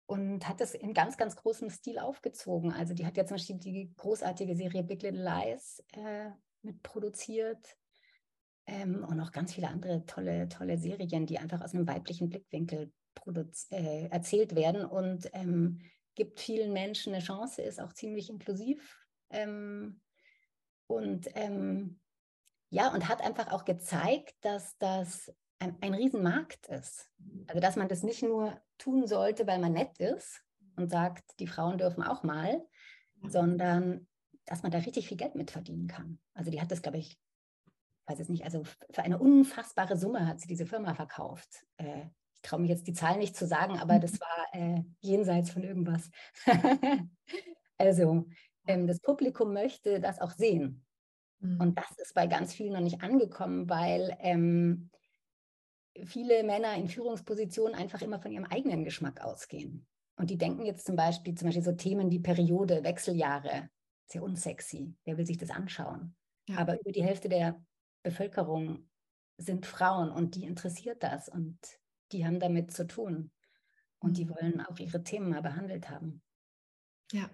und 0.07 0.49
hat 0.49 0.61
das 0.61 0.75
in 0.75 0.95
ganz, 0.95 1.19
ganz 1.19 1.37
großem 1.37 1.69
Stil 1.69 1.99
aufgezogen. 1.99 2.73
Also 2.73 2.95
die 2.95 3.05
hat 3.05 3.17
ja 3.19 3.27
zum 3.27 3.37
Beispiel 3.37 3.57
die 3.57 3.93
großartige 3.97 4.57
Serie 4.57 4.83
Big 4.83 5.03
Little 5.03 5.23
Lies 5.23 5.85
äh, 5.93 6.31
mitproduziert 6.63 7.77
ähm, 8.67 9.05
und 9.07 9.21
auch 9.21 9.33
ganz 9.33 9.55
viele 9.55 9.69
andere 9.69 10.07
tolle, 10.07 10.49
tolle 10.49 10.79
Serien, 10.79 11.27
die 11.27 11.39
einfach 11.39 11.61
aus 11.61 11.75
einem 11.75 11.87
weiblichen 11.87 12.31
Blickwinkel 12.31 12.91
äh, 13.71 14.07
erzählt 14.09 14.55
werden 14.55 14.87
und 14.87 15.29
ähm, 15.35 15.81
gibt 16.15 16.41
vielen 16.41 16.73
Menschen 16.73 17.13
eine 17.13 17.23
Chance, 17.23 17.61
ist 17.61 17.81
auch 17.81 17.93
ziemlich 17.93 18.31
inklusiv. 18.31 18.99
Ähm, 19.31 20.01
und 20.89 21.29
ähm, 21.35 22.01
ja, 22.71 22.93
und 22.93 23.09
hat 23.09 23.23
einfach 23.23 23.53
auch 23.53 23.65
gezeigt, 23.65 24.35
dass 24.41 24.77
das 24.79 25.33
ein, 25.59 25.77
ein 25.81 25.95
Riesenmarkt 25.95 26.67
ist. 26.69 27.11
Also 27.47 27.61
dass 27.61 27.77
man 27.77 27.89
das 27.89 28.03
nicht 28.03 28.23
nur 28.23 28.61
tun 28.79 29.07
sollte, 29.07 29.47
weil 29.47 29.59
man 29.59 29.73
nett 29.73 29.99
ist 29.99 30.43
und 30.77 30.91
sagt, 30.91 31.39
die 31.41 31.47
Frauen 31.47 31.79
dürfen 31.79 32.03
auch 32.03 32.23
mal, 32.23 32.67
sondern 33.23 34.07
dass 34.45 34.63
man 34.63 34.73
da 34.73 34.79
richtig 34.79 35.09
viel 35.09 35.17
Geld 35.17 35.35
mit 35.35 35.51
verdienen 35.51 35.89
kann. 35.89 36.19
Also 36.35 36.51
die 36.51 36.61
hat 36.61 36.71
das, 36.71 36.83
glaube 36.83 36.99
ich, 36.99 37.19
weiß 38.07 38.21
es 38.21 38.29
nicht, 38.29 38.45
also 38.45 38.65
für 38.91 39.03
eine 39.03 39.19
unfassbare 39.19 39.97
Summe 39.97 40.27
hat 40.27 40.41
sie 40.41 40.49
diese 40.49 40.67
Firma 40.67 40.95
verkauft. 40.95 41.67
Äh, 41.77 42.07
ich 42.35 42.43
traue 42.43 42.61
mich 42.61 42.71
jetzt 42.71 42.87
die 42.87 42.95
Zahl 42.95 43.19
nicht 43.19 43.37
zu 43.37 43.47
sagen, 43.47 43.79
aber 43.79 43.99
das 43.99 44.19
war 44.21 44.47
äh, 44.53 44.83
jenseits 45.01 45.51
von 45.51 45.65
irgendwas. 45.65 46.09
also 47.79 48.27
das 48.87 49.01
Publikum 49.01 49.53
möchte 49.53 50.01
das 50.01 50.21
auch 50.21 50.33
sehen. 50.33 50.85
Mhm. 51.41 51.61
Und 51.61 51.79
das 51.79 51.91
ist 51.99 52.15
bei 52.15 52.27
ganz 52.27 52.53
vielen 52.53 52.73
noch 52.73 52.81
nicht 52.81 53.03
angekommen, 53.03 53.69
weil 53.69 54.17
ähm, 54.21 54.91
viele 56.05 56.43
Männer 56.45 56.75
in 56.75 56.89
Führungspositionen 56.89 57.75
einfach 57.75 58.03
immer 58.03 58.21
von 58.21 58.33
ihrem 58.33 58.45
eigenen 58.45 58.85
Geschmack 58.85 59.21
ausgehen. 59.21 59.87
Und 60.17 60.31
die 60.31 60.39
denken 60.39 60.67
jetzt 60.67 60.87
zum 60.87 60.97
Beispiel, 60.97 61.35
zum 61.35 61.47
Beispiel 61.47 61.65
so 61.65 61.73
Themen 61.73 62.11
wie 62.11 62.19
Periode, 62.19 62.83
Wechseljahre, 62.83 63.71
sehr 64.07 64.23
unsexy. 64.23 64.95
Wer 65.05 65.17
will 65.17 65.27
sich 65.27 65.39
das 65.39 65.51
anschauen? 65.51 66.17
Ja. 66.49 66.59
Aber 66.59 66.81
über 66.81 66.93
die 66.93 67.05
Hälfte 67.05 67.29
der 67.29 67.63
Bevölkerung 68.03 68.89
sind 69.37 69.67
Frauen 69.67 70.11
und 70.11 70.35
die 70.35 70.45
interessiert 70.45 71.03
das 71.03 71.29
und 71.29 71.59
die 72.11 72.27
haben 72.27 72.41
damit 72.41 72.73
zu 72.73 72.87
tun. 72.87 73.31
Und 74.01 74.17
die 74.17 74.25
mhm. 74.25 74.31
wollen 74.31 74.61
auch 74.61 74.79
ihre 74.79 75.03
Themen 75.03 75.31
mal 75.31 75.43
behandelt 75.43 75.89
haben. 75.91 76.23
Ja, 77.13 77.31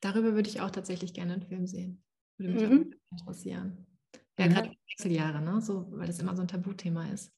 darüber 0.00 0.34
würde 0.34 0.48
ich 0.48 0.60
auch 0.60 0.70
tatsächlich 0.70 1.14
gerne 1.14 1.34
einen 1.34 1.42
Film 1.42 1.66
sehen. 1.66 2.02
Würde 2.38 2.52
mich 2.52 2.62
mhm. 2.68 2.94
auch 3.10 3.18
interessieren. 3.18 3.86
Ja, 4.38 4.46
mhm. 4.46 4.50
gerade 4.50 4.76
Wechseljahre, 4.90 5.40
ne? 5.40 5.60
so, 5.60 5.90
weil 5.92 6.06
das 6.06 6.18
immer 6.18 6.36
so 6.36 6.42
ein 6.42 6.48
Tabuthema 6.48 7.08
ist. 7.10 7.32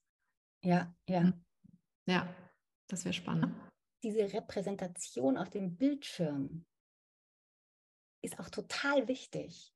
Ja, 0.64 0.94
ja. 1.08 1.20
Mhm. 1.22 1.44
Ja, 2.06 2.34
das 2.88 3.04
wäre 3.04 3.12
spannend. 3.12 3.54
Diese 4.02 4.32
Repräsentation 4.32 5.36
auf 5.36 5.50
dem 5.50 5.76
Bildschirm 5.76 6.64
ist 8.22 8.38
auch 8.40 8.48
total 8.48 9.08
wichtig 9.08 9.72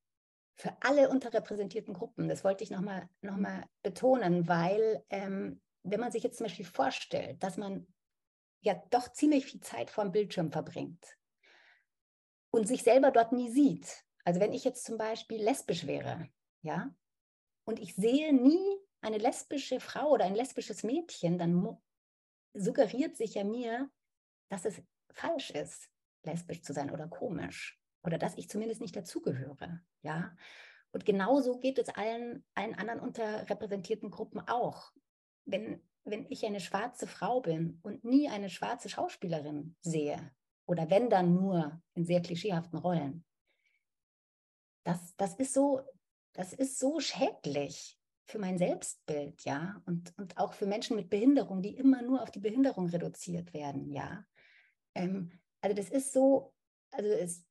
für 0.54 0.76
alle 0.80 1.08
unterrepräsentierten 1.08 1.94
Gruppen. 1.94 2.28
Das 2.28 2.44
wollte 2.44 2.64
ich 2.64 2.70
nochmal 2.70 3.08
noch 3.20 3.36
mal 3.36 3.64
betonen, 3.82 4.48
weil 4.48 5.04
ähm, 5.10 5.60
wenn 5.82 6.00
man 6.00 6.12
sich 6.12 6.22
jetzt 6.22 6.38
zum 6.38 6.46
Beispiel 6.46 6.64
vorstellt, 6.64 7.42
dass 7.42 7.56
man 7.56 7.86
ja 8.60 8.80
doch 8.90 9.12
ziemlich 9.12 9.46
viel 9.46 9.60
Zeit 9.60 9.90
vor 9.90 10.04
dem 10.04 10.12
Bildschirm 10.12 10.52
verbringt 10.52 11.18
und 12.52 12.68
sich 12.68 12.82
selber 12.82 13.10
dort 13.10 13.32
nie 13.32 13.50
sieht. 13.50 14.04
Also 14.24 14.38
wenn 14.38 14.52
ich 14.52 14.62
jetzt 14.64 14.84
zum 14.84 14.98
Beispiel 14.98 15.42
lesbisch 15.42 15.86
wäre, 15.86 16.28
ja, 16.62 16.94
und 17.64 17.80
ich 17.80 17.94
sehe 17.94 18.32
nie 18.32 18.78
eine 19.00 19.18
lesbische 19.18 19.80
Frau 19.80 20.10
oder 20.10 20.26
ein 20.26 20.34
lesbisches 20.34 20.84
Mädchen, 20.84 21.38
dann 21.38 21.76
suggeriert 22.54 23.16
sich 23.16 23.34
ja 23.34 23.44
mir, 23.44 23.90
dass 24.48 24.64
es 24.64 24.80
falsch 25.12 25.50
ist, 25.50 25.90
lesbisch 26.24 26.62
zu 26.62 26.72
sein 26.72 26.90
oder 26.90 27.08
komisch 27.08 27.80
oder 28.04 28.18
dass 28.18 28.36
ich 28.36 28.48
zumindest 28.48 28.80
nicht 28.80 28.94
dazugehöre, 28.94 29.80
ja. 30.02 30.36
Und 30.94 31.06
genauso 31.06 31.58
geht 31.58 31.78
es 31.78 31.88
allen, 31.88 32.44
allen 32.54 32.74
anderen 32.74 33.00
unterrepräsentierten 33.00 34.10
Gruppen 34.10 34.40
auch. 34.40 34.92
Wenn, 35.46 35.82
wenn 36.04 36.26
ich 36.30 36.44
eine 36.44 36.60
schwarze 36.60 37.06
Frau 37.06 37.40
bin 37.40 37.80
und 37.82 38.04
nie 38.04 38.28
eine 38.28 38.50
schwarze 38.50 38.90
Schauspielerin 38.90 39.74
sehe, 39.80 40.32
oder 40.66 40.90
wenn 40.90 41.10
dann 41.10 41.34
nur 41.34 41.80
in 41.94 42.04
sehr 42.04 42.22
klischeehaften 42.22 42.78
Rollen, 42.78 43.24
das, 44.84 45.14
das 45.16 45.34
ist 45.34 45.54
so, 45.54 45.80
das 46.32 46.52
ist 46.52 46.78
so 46.78 47.00
schädlich 47.00 47.98
für 48.24 48.38
mein 48.38 48.58
Selbstbild, 48.58 49.44
ja, 49.44 49.82
und, 49.86 50.16
und 50.16 50.38
auch 50.38 50.54
für 50.54 50.66
Menschen 50.66 50.96
mit 50.96 51.10
Behinderung, 51.10 51.62
die 51.62 51.76
immer 51.76 52.02
nur 52.02 52.22
auf 52.22 52.30
die 52.30 52.40
Behinderung 52.40 52.88
reduziert 52.88 53.52
werden, 53.52 53.90
ja. 53.90 54.24
Ähm, 54.94 55.30
also 55.60 55.76
das 55.76 55.90
ist 55.90 56.12
so, 56.12 56.54
also 56.90 57.08
es, 57.08 57.44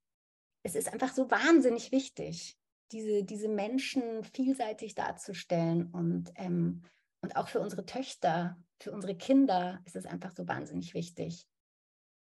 es 0.63 0.75
ist 0.75 0.91
einfach 0.91 1.13
so 1.13 1.29
wahnsinnig 1.29 1.91
wichtig, 1.91 2.57
diese, 2.91 3.23
diese 3.23 3.47
Menschen 3.47 4.23
vielseitig 4.23 4.95
darzustellen 4.95 5.87
und, 5.91 6.31
ähm, 6.35 6.83
und 7.21 7.35
auch 7.35 7.47
für 7.47 7.59
unsere 7.59 7.85
Töchter, 7.85 8.57
für 8.79 8.91
unsere 8.91 9.15
Kinder 9.15 9.79
ist 9.85 9.95
es 9.95 10.05
einfach 10.05 10.31
so 10.31 10.47
wahnsinnig 10.47 10.93
wichtig, 10.93 11.47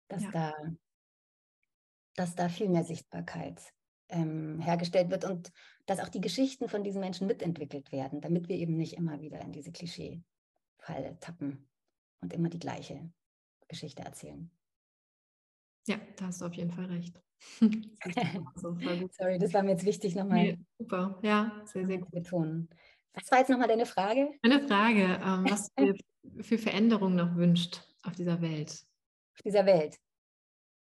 dass, 0.09 0.23
ja. 0.23 0.31
da, 0.31 0.53
dass 2.15 2.35
da 2.35 2.49
viel 2.49 2.69
mehr 2.69 2.83
Sichtbarkeit 2.83 3.61
ähm, 4.09 4.59
hergestellt 4.59 5.09
wird 5.09 5.23
und 5.23 5.51
dass 5.85 5.99
auch 5.99 6.09
die 6.09 6.21
Geschichten 6.21 6.67
von 6.67 6.83
diesen 6.83 6.99
Menschen 6.99 7.27
mitentwickelt 7.27 7.91
werden, 7.91 8.21
damit 8.21 8.49
wir 8.49 8.57
eben 8.57 8.75
nicht 8.75 8.93
immer 8.93 9.21
wieder 9.21 9.39
in 9.41 9.51
diese 9.51 9.71
Klischee-Falle 9.71 11.17
tappen 11.19 11.69
und 12.21 12.33
immer 12.33 12.49
die 12.49 12.59
gleiche 12.59 13.11
Geschichte 13.67 14.03
erzählen. 14.03 14.51
Ja, 15.87 15.99
da 16.17 16.25
hast 16.25 16.41
du 16.41 16.45
auf 16.45 16.53
jeden 16.53 16.71
Fall 16.71 16.85
recht. 16.85 17.19
so, 18.55 18.77
Sorry, 19.11 19.39
das 19.39 19.53
war 19.53 19.63
mir 19.63 19.71
jetzt 19.71 19.85
wichtig 19.85 20.15
nochmal. 20.15 20.43
Nee, 20.43 20.59
super, 20.77 21.19
ja, 21.23 21.61
sehr, 21.65 21.87
sehr 21.87 21.99
gut. 21.99 22.11
Betonen. 22.11 22.69
Was 23.13 23.31
war 23.31 23.39
jetzt 23.39 23.49
nochmal 23.49 23.67
deine 23.67 23.85
Frage? 23.85 24.31
Meine 24.43 24.67
Frage, 24.67 25.19
ähm, 25.23 25.45
was 25.49 25.73
du 25.73 25.93
für, 25.93 26.43
für 26.43 26.57
Veränderungen 26.57 27.15
noch 27.15 27.35
wünscht 27.35 27.81
auf 28.03 28.13
dieser 28.15 28.41
Welt. 28.41 28.85
Dieser 29.43 29.65
Welt. 29.65 29.97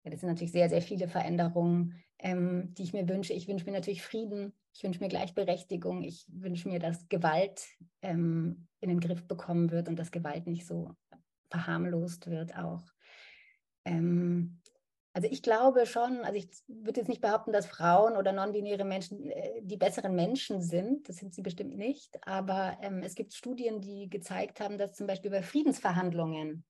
Ja, 0.03 0.11
das 0.11 0.21
sind 0.21 0.29
natürlich 0.29 0.51
sehr, 0.51 0.69
sehr 0.69 0.81
viele 0.81 1.07
Veränderungen, 1.07 2.03
ähm, 2.19 2.73
die 2.73 2.83
ich 2.83 2.93
mir 2.93 3.07
wünsche. 3.07 3.33
Ich 3.33 3.47
wünsche 3.47 3.65
mir 3.65 3.71
natürlich 3.71 4.01
Frieden, 4.01 4.53
ich 4.73 4.83
wünsche 4.83 4.99
mir 4.99 5.09
Gleichberechtigung, 5.09 6.01
ich 6.03 6.25
wünsche 6.29 6.69
mir, 6.69 6.79
dass 6.79 7.07
Gewalt 7.09 7.67
ähm, 8.01 8.67
in 8.79 8.89
den 8.89 8.99
Griff 8.99 9.27
bekommen 9.27 9.69
wird 9.71 9.89
und 9.89 9.97
dass 9.97 10.11
Gewalt 10.11 10.47
nicht 10.47 10.65
so 10.65 10.95
verharmlost 11.49 12.27
wird 12.27 12.55
auch. 12.55 12.83
Ähm, 13.85 14.61
Also 15.13 15.27
ich 15.29 15.41
glaube 15.41 15.85
schon, 15.85 16.21
also 16.23 16.37
ich 16.37 16.47
würde 16.67 17.01
jetzt 17.01 17.09
nicht 17.09 17.21
behaupten, 17.21 17.51
dass 17.51 17.65
Frauen 17.65 18.15
oder 18.15 18.31
non-binäre 18.31 18.85
Menschen 18.85 19.29
äh, 19.29 19.61
die 19.61 19.75
besseren 19.77 20.15
Menschen 20.15 20.61
sind. 20.61 21.09
Das 21.09 21.17
sind 21.17 21.33
sie 21.33 21.41
bestimmt 21.41 21.75
nicht. 21.75 22.17
Aber 22.25 22.77
ähm, 22.81 23.03
es 23.03 23.15
gibt 23.15 23.33
Studien, 23.33 23.81
die 23.81 24.09
gezeigt 24.09 24.61
haben, 24.61 24.77
dass 24.77 24.93
zum 24.93 25.07
Beispiel 25.07 25.29
bei 25.29 25.43
Friedensverhandlungen, 25.43 26.63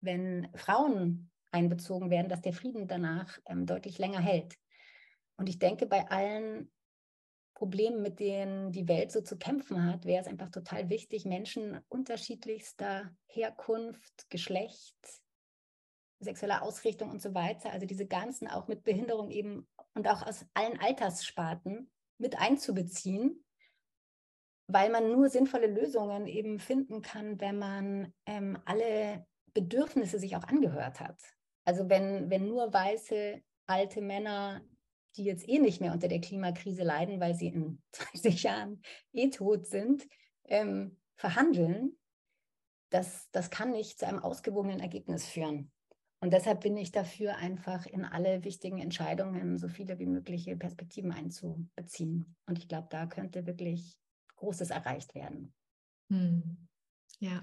wenn 0.00 0.48
Frauen 0.54 1.30
einbezogen 1.50 2.10
werden, 2.10 2.28
dass 2.28 2.42
der 2.42 2.52
Frieden 2.52 2.88
danach 2.88 3.38
ähm, 3.46 3.66
deutlich 3.66 3.98
länger 3.98 4.20
hält. 4.20 4.56
Und 5.36 5.48
ich 5.48 5.58
denke, 5.58 5.86
bei 5.86 6.08
allen 6.10 6.70
Problemen, 7.54 8.02
mit 8.02 8.20
denen 8.20 8.70
die 8.70 8.86
Welt 8.86 9.10
so 9.10 9.20
zu 9.20 9.36
kämpfen 9.36 9.84
hat, 9.84 10.04
wäre 10.04 10.20
es 10.20 10.28
einfach 10.28 10.50
total 10.50 10.88
wichtig, 10.90 11.24
Menschen 11.24 11.80
unterschiedlichster 11.88 13.10
Herkunft, 13.26 14.30
Geschlecht, 14.30 14.96
sexueller 16.20 16.62
Ausrichtung 16.62 17.10
und 17.10 17.22
so 17.22 17.34
weiter, 17.34 17.72
also 17.72 17.86
diese 17.86 18.06
ganzen 18.06 18.48
auch 18.48 18.68
mit 18.68 18.84
Behinderung 18.84 19.30
eben 19.30 19.66
und 19.94 20.08
auch 20.08 20.24
aus 20.24 20.44
allen 20.54 20.78
Alterssparten 20.78 21.90
mit 22.18 22.38
einzubeziehen, 22.38 23.44
weil 24.68 24.90
man 24.90 25.10
nur 25.10 25.28
sinnvolle 25.28 25.66
Lösungen 25.66 26.26
eben 26.26 26.58
finden 26.58 27.02
kann, 27.02 27.40
wenn 27.40 27.58
man 27.58 28.12
ähm, 28.26 28.58
alle 28.64 29.26
Bedürfnisse 29.60 30.18
sich 30.18 30.36
auch 30.36 30.44
angehört 30.44 31.00
hat. 31.00 31.20
Also 31.64 31.88
wenn, 31.88 32.30
wenn 32.30 32.46
nur 32.46 32.72
weiße 32.72 33.42
alte 33.66 34.00
Männer, 34.00 34.62
die 35.16 35.24
jetzt 35.24 35.48
eh 35.48 35.58
nicht 35.58 35.80
mehr 35.80 35.92
unter 35.92 36.08
der 36.08 36.20
Klimakrise 36.20 36.84
leiden, 36.84 37.20
weil 37.20 37.34
sie 37.34 37.48
in 37.48 37.82
30 37.92 38.42
Jahren 38.44 38.82
eh 39.12 39.30
tot 39.30 39.66
sind, 39.66 40.06
ähm, 40.44 40.96
verhandeln, 41.16 41.98
das, 42.90 43.28
das 43.32 43.50
kann 43.50 43.72
nicht 43.72 43.98
zu 43.98 44.06
einem 44.06 44.20
ausgewogenen 44.20 44.80
Ergebnis 44.80 45.26
führen. 45.26 45.72
Und 46.20 46.32
deshalb 46.32 46.62
bin 46.62 46.76
ich 46.76 46.90
dafür, 46.90 47.36
einfach 47.36 47.86
in 47.86 48.04
alle 48.04 48.44
wichtigen 48.44 48.78
Entscheidungen 48.78 49.58
so 49.58 49.68
viele 49.68 49.98
wie 49.98 50.06
mögliche 50.06 50.56
Perspektiven 50.56 51.12
einzubeziehen. 51.12 52.36
Und 52.46 52.58
ich 52.58 52.66
glaube, 52.66 52.88
da 52.90 53.06
könnte 53.06 53.46
wirklich 53.46 53.98
Großes 54.36 54.70
erreicht 54.70 55.14
werden. 55.14 55.52
Hm. 56.10 56.68
Ja. 57.18 57.42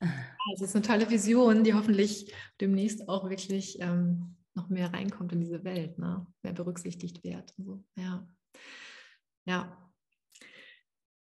Also 0.50 0.64
es 0.64 0.70
ist 0.70 0.76
eine 0.76 0.84
tolle 0.84 1.10
Vision, 1.10 1.64
die 1.64 1.74
hoffentlich 1.74 2.32
demnächst 2.60 3.08
auch 3.08 3.28
wirklich 3.28 3.80
ähm, 3.80 4.36
noch 4.54 4.68
mehr 4.68 4.92
reinkommt 4.92 5.32
in 5.32 5.40
diese 5.40 5.64
Welt, 5.64 5.98
ne? 5.98 6.26
mehr 6.42 6.52
berücksichtigt 6.52 7.22
wird. 7.24 7.54
So. 7.58 7.84
Ja. 7.96 8.28
ja, 9.46 9.88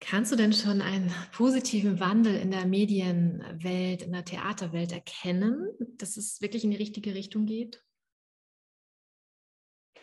Kannst 0.01 0.31
du 0.31 0.35
denn 0.35 0.51
schon 0.51 0.81
einen 0.81 1.13
positiven 1.31 1.99
Wandel 1.99 2.35
in 2.35 2.49
der 2.49 2.65
Medienwelt, 2.65 4.01
in 4.01 4.11
der 4.11 4.25
Theaterwelt 4.25 4.91
erkennen, 4.91 5.69
dass 5.97 6.17
es 6.17 6.41
wirklich 6.41 6.63
in 6.63 6.71
die 6.71 6.77
richtige 6.77 7.13
Richtung 7.13 7.45
geht? 7.45 7.85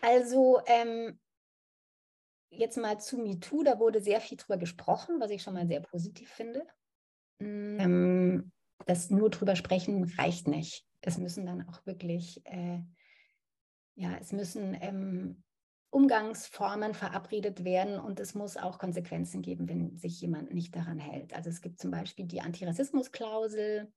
Also 0.01 0.61
ähm, 0.67 1.19
jetzt 2.51 2.77
mal 2.77 3.01
zu 3.01 3.19
MeToo, 3.19 3.65
da 3.65 3.81
wurde 3.81 4.01
sehr 4.01 4.21
viel 4.21 4.39
drüber 4.39 4.57
gesprochen, 4.57 5.19
was 5.19 5.33
ich 5.33 5.43
schon 5.43 5.55
mal 5.55 5.67
sehr 5.67 5.81
positiv 5.81 6.31
finde. 6.31 6.65
Mm, 7.41 7.81
ähm, 7.81 8.53
das 8.87 9.11
nur 9.11 9.31
drüber 9.31 9.57
sprechen 9.57 10.05
reicht 10.19 10.49
nicht. 10.49 10.85
Es 11.01 11.19
müssen 11.19 11.47
dann 11.47 11.69
auch 11.69 11.85
wirklich, 11.87 12.45
äh, 12.47 12.81
ja, 13.95 14.17
es 14.21 14.33
müssen 14.33 14.77
ähm, 14.81 15.43
Umgangsformen 15.91 16.93
verabredet 16.93 17.65
werden 17.65 17.99
und 17.99 18.21
es 18.21 18.35
muss 18.35 18.57
auch 18.57 18.79
Konsequenzen 18.79 19.41
geben, 19.41 19.69
wenn 19.69 19.97
sich 19.97 20.21
jemand 20.21 20.53
nicht 20.53 20.77
daran 20.77 20.99
hält. 20.99 21.35
Also 21.35 21.49
es 21.49 21.63
gibt 21.63 21.81
zum 21.81 21.91
Beispiel 21.91 22.27
die 22.27 22.43
Antirassismusklausel 22.43 23.91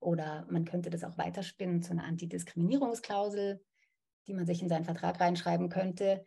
oder 0.00 0.46
man 0.50 0.64
könnte 0.64 0.90
das 0.90 1.04
auch 1.04 1.16
weiterspinnen 1.16 1.82
zu 1.82 1.92
einer 1.92 2.04
Antidiskriminierungsklausel, 2.04 3.64
die 4.26 4.34
man 4.34 4.46
sich 4.46 4.60
in 4.60 4.68
seinen 4.68 4.84
Vertrag 4.84 5.20
reinschreiben 5.20 5.70
könnte, 5.70 6.26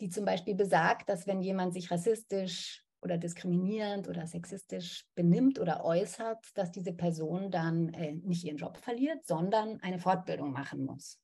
die 0.00 0.08
zum 0.08 0.24
Beispiel 0.24 0.54
besagt, 0.54 1.08
dass 1.08 1.26
wenn 1.26 1.42
jemand 1.42 1.74
sich 1.74 1.90
rassistisch 1.90 2.85
oder 3.06 3.18
diskriminierend 3.18 4.08
oder 4.08 4.26
sexistisch 4.26 5.06
benimmt 5.14 5.58
oder 5.58 5.84
äußert, 5.84 6.44
dass 6.54 6.72
diese 6.72 6.92
Person 6.92 7.50
dann 7.50 7.88
äh, 7.94 8.12
nicht 8.12 8.44
ihren 8.44 8.58
Job 8.58 8.76
verliert, 8.76 9.24
sondern 9.26 9.80
eine 9.80 9.98
Fortbildung 9.98 10.52
machen 10.52 10.84
muss. 10.84 11.18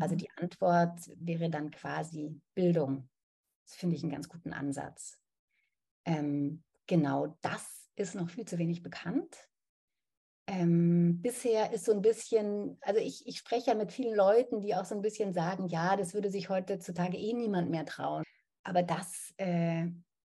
Also 0.00 0.14
mhm. 0.14 0.18
die 0.18 0.30
Antwort 0.36 1.00
wäre 1.16 1.50
dann 1.50 1.70
quasi 1.70 2.40
Bildung. 2.54 3.08
Das 3.66 3.74
finde 3.74 3.96
ich 3.96 4.02
einen 4.02 4.12
ganz 4.12 4.28
guten 4.28 4.52
Ansatz. 4.52 5.18
Ähm, 6.04 6.62
genau 6.86 7.36
das 7.42 7.90
ist 7.96 8.14
noch 8.14 8.30
viel 8.30 8.44
zu 8.44 8.58
wenig 8.58 8.82
bekannt. 8.82 9.48
Ähm, 10.46 11.20
bisher 11.20 11.72
ist 11.72 11.84
so 11.84 11.92
ein 11.92 12.02
bisschen, 12.02 12.78
also 12.80 13.00
ich, 13.00 13.26
ich 13.26 13.38
spreche 13.38 13.70
ja 13.70 13.76
mit 13.76 13.92
vielen 13.92 14.14
Leuten, 14.14 14.60
die 14.60 14.74
auch 14.74 14.84
so 14.84 14.94
ein 14.94 15.02
bisschen 15.02 15.32
sagen, 15.32 15.66
ja, 15.66 15.96
das 15.96 16.14
würde 16.14 16.30
sich 16.30 16.48
heutzutage 16.48 17.16
eh 17.16 17.32
niemand 17.32 17.70
mehr 17.70 17.84
trauen. 17.84 18.24
Aber 18.64 18.82
das, 18.82 19.32
äh, 19.36 19.86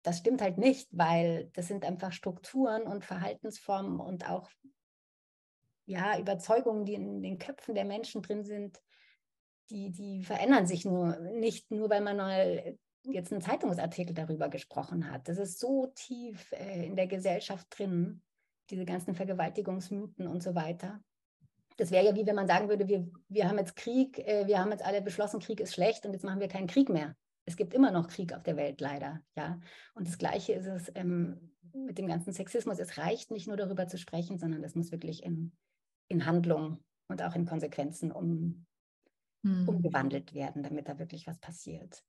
das 0.06 0.18
stimmt 0.18 0.40
halt 0.40 0.56
nicht, 0.56 0.88
weil 0.92 1.50
das 1.54 1.66
sind 1.66 1.84
einfach 1.84 2.12
Strukturen 2.12 2.82
und 2.82 3.04
Verhaltensformen 3.04 3.98
und 3.98 4.30
auch 4.30 4.48
ja, 5.84 6.16
Überzeugungen, 6.16 6.84
die 6.84 6.94
in 6.94 7.22
den 7.22 7.38
Köpfen 7.38 7.74
der 7.74 7.84
Menschen 7.84 8.22
drin 8.22 8.44
sind, 8.44 8.80
die, 9.68 9.90
die 9.90 10.22
verändern 10.22 10.68
sich 10.68 10.84
nur 10.84 11.16
nicht 11.18 11.72
nur, 11.72 11.90
weil 11.90 12.02
man 12.02 12.18
mal 12.18 12.78
jetzt 13.02 13.32
einen 13.32 13.40
Zeitungsartikel 13.40 14.14
darüber 14.14 14.48
gesprochen 14.48 15.10
hat. 15.10 15.28
Das 15.28 15.38
ist 15.38 15.58
so 15.58 15.92
tief 15.96 16.52
äh, 16.52 16.86
in 16.86 16.94
der 16.94 17.08
Gesellschaft 17.08 17.66
drin, 17.70 18.22
diese 18.70 18.84
ganzen 18.84 19.16
Vergewaltigungsmythen 19.16 20.28
und 20.28 20.40
so 20.40 20.54
weiter. 20.54 21.00
Das 21.78 21.90
wäre 21.90 22.04
ja 22.04 22.14
wie 22.14 22.26
wenn 22.26 22.36
man 22.36 22.46
sagen 22.46 22.68
würde, 22.68 22.86
wir, 22.86 23.10
wir 23.28 23.48
haben 23.48 23.58
jetzt 23.58 23.74
Krieg, 23.74 24.20
äh, 24.20 24.46
wir 24.46 24.60
haben 24.60 24.70
jetzt 24.70 24.84
alle 24.84 25.02
beschlossen, 25.02 25.40
Krieg 25.40 25.58
ist 25.58 25.74
schlecht 25.74 26.06
und 26.06 26.12
jetzt 26.12 26.24
machen 26.24 26.38
wir 26.38 26.48
keinen 26.48 26.68
Krieg 26.68 26.88
mehr. 26.90 27.16
Es 27.46 27.56
gibt 27.56 27.74
immer 27.74 27.90
noch 27.90 28.08
Krieg 28.08 28.34
auf 28.34 28.42
der 28.42 28.56
Welt, 28.56 28.80
leider. 28.80 29.22
Ja? 29.36 29.60
Und 29.94 30.08
das 30.08 30.18
Gleiche 30.18 30.52
ist 30.52 30.66
es 30.66 30.92
ähm, 30.94 31.54
mit 31.72 31.98
dem 31.98 32.06
ganzen 32.06 32.32
Sexismus. 32.32 32.78
Es 32.78 32.98
reicht 32.98 33.30
nicht 33.30 33.46
nur 33.46 33.56
darüber 33.56 33.86
zu 33.86 33.98
sprechen, 33.98 34.38
sondern 34.38 34.62
das 34.62 34.74
muss 34.74 34.92
wirklich 34.92 35.22
in, 35.22 35.52
in 36.08 36.26
Handlung 36.26 36.82
und 37.08 37.22
auch 37.22 37.34
in 37.34 37.46
Konsequenzen 37.46 38.10
um, 38.10 38.66
mhm. 39.42 39.68
umgewandelt 39.68 40.34
werden, 40.34 40.62
damit 40.62 40.88
da 40.88 40.98
wirklich 40.98 41.26
was 41.26 41.38
passiert. 41.38 42.04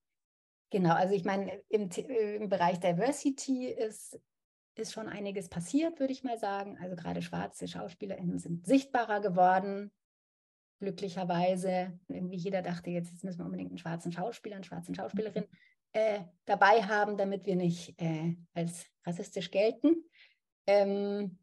Genau, 0.69 0.93
also 0.93 1.13
ich 1.13 1.23
meine, 1.23 1.62
im, 1.69 1.89
im 1.89 2.50
Bereich 2.50 2.80
Diversity 2.80 3.67
ist, 3.67 4.19
ist 4.76 4.91
schon 4.91 5.08
einiges 5.08 5.50
passiert, 5.50 6.00
würde 6.00 6.13
ich 6.13 6.23
mal 6.23 6.38
sagen. 6.38 6.78
Also 6.82 6.95
gerade 6.95 7.21
schwarze 7.21 7.67
SchauspielerInnen 7.67 8.39
sind 8.39 8.65
sichtbarer 8.65 9.21
geworden, 9.21 9.91
glücklicherweise. 10.79 11.99
Irgendwie 12.07 12.37
jeder 12.37 12.61
dachte, 12.61 12.89
jetzt, 12.89 13.11
jetzt 13.11 13.23
müssen 13.23 13.39
wir 13.39 13.45
unbedingt 13.45 13.71
einen 13.71 13.77
schwarzen 13.77 14.11
Schauspieler, 14.11 14.55
eine 14.55 14.65
schwarze 14.65 14.93
Schauspielerin 14.93 15.45
äh, 15.93 16.21
dabei 16.45 16.83
haben, 16.83 17.17
damit 17.17 17.45
wir 17.45 17.55
nicht 17.55 17.99
äh, 18.01 18.35
als 18.53 18.85
rassistisch 19.05 19.51
gelten. 19.51 20.03
Ähm, 20.67 21.39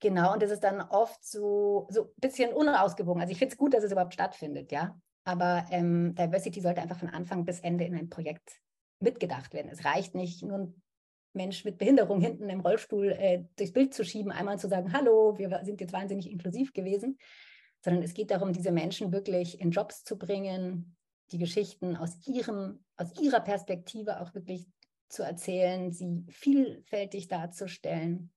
genau, 0.00 0.32
und 0.32 0.42
es 0.42 0.50
ist 0.50 0.64
dann 0.64 0.80
oft 0.80 1.24
so, 1.24 1.88
so 1.90 2.04
ein 2.04 2.10
bisschen 2.16 2.52
unausgewogen. 2.52 3.20
Also 3.20 3.32
ich 3.32 3.38
finde 3.38 3.52
es 3.52 3.58
gut, 3.58 3.74
dass 3.74 3.84
es 3.84 3.92
überhaupt 3.92 4.14
stattfindet, 4.14 4.70
ja. 4.70 5.00
Aber 5.24 5.66
ähm, 5.70 6.14
Diversity 6.14 6.60
sollte 6.60 6.80
einfach 6.80 6.98
von 6.98 7.08
Anfang 7.08 7.44
bis 7.44 7.60
Ende 7.60 7.84
in 7.84 7.94
ein 7.94 8.08
Projekt 8.08 8.60
mitgedacht 9.00 9.52
werden. 9.54 9.70
Es 9.70 9.84
reicht 9.84 10.14
nicht, 10.14 10.42
nur 10.42 10.58
ein 10.58 10.82
Mensch 11.32 11.64
mit 11.64 11.78
Behinderung 11.78 12.20
hinten 12.20 12.48
im 12.48 12.60
Rollstuhl 12.60 13.12
äh, 13.12 13.44
durchs 13.56 13.72
Bild 13.72 13.94
zu 13.94 14.04
schieben, 14.04 14.32
einmal 14.32 14.58
zu 14.58 14.68
sagen, 14.68 14.92
hallo, 14.92 15.38
wir 15.38 15.60
sind 15.64 15.80
jetzt 15.80 15.92
wahnsinnig 15.92 16.30
inklusiv 16.30 16.72
gewesen, 16.72 17.18
sondern 17.82 18.02
es 18.02 18.14
geht 18.14 18.30
darum, 18.30 18.52
diese 18.52 18.72
Menschen 18.72 19.12
wirklich 19.12 19.60
in 19.60 19.70
Jobs 19.70 20.04
zu 20.04 20.18
bringen, 20.18 20.96
die 21.32 21.38
Geschichten 21.38 21.96
aus, 21.96 22.26
ihrem, 22.26 22.84
aus 22.96 23.18
ihrer 23.20 23.40
Perspektive 23.40 24.20
auch 24.20 24.34
wirklich 24.34 24.66
zu 25.08 25.22
erzählen, 25.22 25.90
sie 25.90 26.24
vielfältig 26.28 27.28
darzustellen 27.28 28.32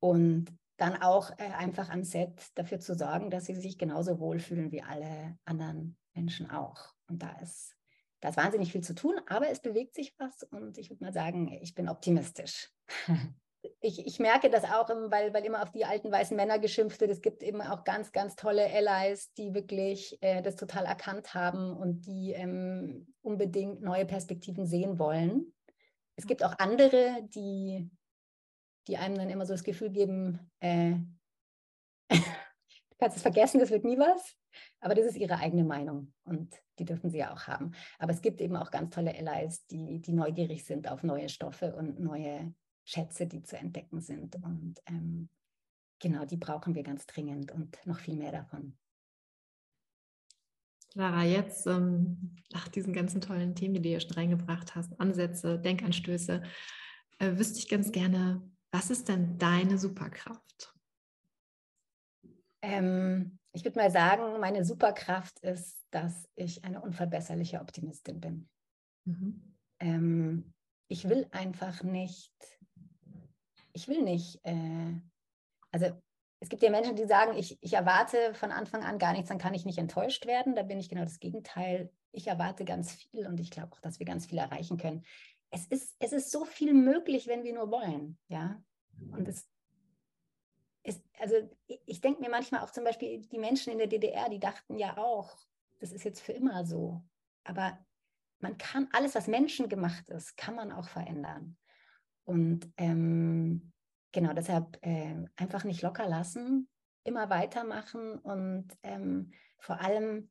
und 0.00 0.46
dann 0.76 1.00
auch 1.00 1.30
äh, 1.38 1.52
einfach 1.56 1.88
am 1.90 2.04
Set 2.04 2.50
dafür 2.54 2.80
zu 2.80 2.94
sorgen, 2.94 3.30
dass 3.30 3.46
sie 3.46 3.54
sich 3.54 3.78
genauso 3.78 4.20
wohlfühlen 4.20 4.70
wie 4.70 4.82
alle 4.82 5.38
anderen 5.44 5.96
Menschen 6.14 6.50
auch. 6.50 6.94
Und 7.08 7.22
da 7.22 7.32
ist, 7.40 7.76
da 8.20 8.28
ist 8.28 8.36
wahnsinnig 8.36 8.72
viel 8.72 8.82
zu 8.82 8.94
tun, 8.94 9.14
aber 9.26 9.48
es 9.48 9.60
bewegt 9.60 9.94
sich 9.94 10.14
was 10.18 10.42
und 10.44 10.78
ich 10.78 10.90
würde 10.90 11.04
mal 11.04 11.12
sagen, 11.12 11.48
ich 11.62 11.74
bin 11.74 11.88
optimistisch. 11.88 12.70
ich, 13.80 14.06
ich 14.06 14.18
merke 14.18 14.50
das 14.50 14.64
auch, 14.64 14.88
weil, 14.88 15.32
weil 15.34 15.44
immer 15.44 15.62
auf 15.62 15.70
die 15.70 15.84
alten 15.84 16.10
weißen 16.10 16.36
Männer 16.36 16.58
geschimpft 16.58 17.00
wird. 17.00 17.10
Es 17.10 17.22
gibt 17.22 17.42
eben 17.42 17.60
auch 17.60 17.84
ganz, 17.84 18.12
ganz 18.12 18.36
tolle 18.36 18.66
Allies, 18.72 19.32
die 19.34 19.54
wirklich 19.54 20.18
äh, 20.22 20.42
das 20.42 20.56
total 20.56 20.84
erkannt 20.84 21.34
haben 21.34 21.76
und 21.76 22.06
die 22.06 22.32
ähm, 22.32 23.14
unbedingt 23.22 23.82
neue 23.82 24.06
Perspektiven 24.06 24.66
sehen 24.66 24.98
wollen. 24.98 25.52
Es 26.16 26.26
gibt 26.26 26.44
auch 26.44 26.58
andere, 26.58 27.22
die 27.34 27.90
die 28.88 28.96
einem 28.96 29.16
dann 29.16 29.30
immer 29.30 29.46
so 29.46 29.54
das 29.54 29.64
Gefühl 29.64 29.90
geben, 29.90 30.50
äh, 30.60 30.94
du 32.10 32.96
kannst 32.98 33.16
es 33.16 33.22
vergessen, 33.22 33.60
das 33.60 33.70
wird 33.70 33.84
nie 33.84 33.98
was. 33.98 34.36
Aber 34.80 34.94
das 34.94 35.04
ist 35.06 35.16
ihre 35.16 35.38
eigene 35.38 35.64
Meinung 35.64 36.14
und 36.24 36.54
die 36.78 36.86
dürfen 36.86 37.10
sie 37.10 37.18
ja 37.18 37.34
auch 37.34 37.46
haben. 37.46 37.72
Aber 37.98 38.12
es 38.12 38.22
gibt 38.22 38.40
eben 38.40 38.56
auch 38.56 38.70
ganz 38.70 38.94
tolle 38.94 39.14
Allies, 39.14 39.66
die, 39.66 40.00
die 40.00 40.12
neugierig 40.12 40.64
sind 40.64 40.90
auf 40.90 41.02
neue 41.02 41.28
Stoffe 41.28 41.74
und 41.76 42.00
neue 42.00 42.54
Schätze, 42.86 43.26
die 43.26 43.42
zu 43.42 43.58
entdecken 43.58 44.00
sind. 44.00 44.36
Und 44.36 44.80
ähm, 44.86 45.28
genau, 45.98 46.24
die 46.24 46.36
brauchen 46.36 46.74
wir 46.74 46.84
ganz 46.84 47.04
dringend 47.06 47.52
und 47.52 47.78
noch 47.84 47.98
viel 47.98 48.16
mehr 48.16 48.32
davon. 48.32 48.78
Clara, 50.92 51.24
jetzt 51.24 51.66
ähm, 51.66 52.36
nach 52.52 52.68
diesen 52.68 52.94
ganzen 52.94 53.20
tollen 53.20 53.54
Themen, 53.54 53.74
die 53.74 53.82
du 53.82 53.88
ja 53.90 54.00
schon 54.00 54.12
reingebracht 54.12 54.74
hast, 54.74 54.98
Ansätze, 54.98 55.58
Denkanstöße, 55.58 56.42
äh, 57.18 57.36
wüsste 57.36 57.58
ich 57.58 57.68
ganz 57.68 57.92
gerne, 57.92 58.48
was 58.70 58.88
ist 58.88 59.08
denn 59.08 59.36
deine 59.36 59.76
Superkraft? 59.76 60.74
Ähm, 62.62 63.38
ich 63.52 63.64
würde 63.64 63.78
mal 63.78 63.90
sagen, 63.90 64.40
meine 64.40 64.64
Superkraft 64.64 65.38
ist, 65.40 65.86
dass 65.90 66.28
ich 66.34 66.64
eine 66.64 66.80
unverbesserliche 66.80 67.60
Optimistin 67.60 68.20
bin. 68.20 68.48
Mhm. 69.04 69.56
Ähm, 69.80 70.54
ich 70.88 71.08
will 71.08 71.26
einfach 71.32 71.82
nicht, 71.82 72.32
ich 73.76 73.88
will 73.88 74.02
nicht, 74.02 74.40
äh, 74.44 74.94
also 75.70 75.86
es 76.40 76.48
gibt 76.48 76.62
ja 76.62 76.70
Menschen, 76.70 76.96
die 76.96 77.04
sagen, 77.04 77.36
ich, 77.36 77.58
ich 77.62 77.74
erwarte 77.74 78.34
von 78.34 78.50
Anfang 78.50 78.82
an 78.82 78.98
gar 78.98 79.12
nichts, 79.12 79.28
dann 79.28 79.38
kann 79.38 79.52
ich 79.52 79.66
nicht 79.66 79.78
enttäuscht 79.78 80.26
werden. 80.26 80.54
Da 80.54 80.62
bin 80.62 80.80
ich 80.80 80.88
genau 80.88 81.04
das 81.04 81.20
Gegenteil. 81.20 81.92
Ich 82.10 82.26
erwarte 82.26 82.64
ganz 82.64 82.92
viel 82.92 83.26
und 83.26 83.38
ich 83.38 83.50
glaube 83.50 83.72
auch, 83.72 83.80
dass 83.80 83.98
wir 83.98 84.06
ganz 84.06 84.26
viel 84.26 84.38
erreichen 84.38 84.78
können. 84.78 85.04
Es 85.50 85.66
ist, 85.66 85.94
es 85.98 86.12
ist 86.12 86.30
so 86.30 86.46
viel 86.46 86.72
möglich, 86.72 87.26
wenn 87.26 87.44
wir 87.44 87.52
nur 87.52 87.70
wollen. 87.70 88.18
Ja? 88.28 88.62
Und 89.12 89.28
es 89.28 89.46
ist, 90.82 91.02
also 91.18 91.34
ich 91.66 92.00
denke 92.00 92.22
mir 92.22 92.30
manchmal 92.30 92.62
auch 92.62 92.70
zum 92.70 92.84
Beispiel, 92.84 93.20
die 93.26 93.38
Menschen 93.38 93.72
in 93.72 93.78
der 93.78 93.88
DDR, 93.88 94.30
die 94.30 94.40
dachten 94.40 94.78
ja 94.78 94.96
auch, 94.96 95.36
das 95.80 95.92
ist 95.92 96.04
jetzt 96.04 96.20
für 96.20 96.32
immer 96.32 96.64
so. 96.64 97.02
Aber 97.44 97.78
man 98.38 98.56
kann 98.56 98.88
alles, 98.92 99.14
was 99.14 99.26
menschengemacht 99.26 100.08
ist, 100.08 100.36
kann 100.38 100.54
man 100.54 100.72
auch 100.72 100.88
verändern. 100.88 101.58
Und 102.26 102.70
ähm, 102.76 103.72
genau 104.12 104.34
deshalb 104.34 104.78
äh, 104.84 105.24
einfach 105.36 105.64
nicht 105.64 105.82
locker 105.82 106.06
lassen, 106.06 106.68
immer 107.04 107.30
weitermachen 107.30 108.18
und 108.18 108.68
ähm, 108.82 109.32
vor 109.58 109.80
allem 109.80 110.28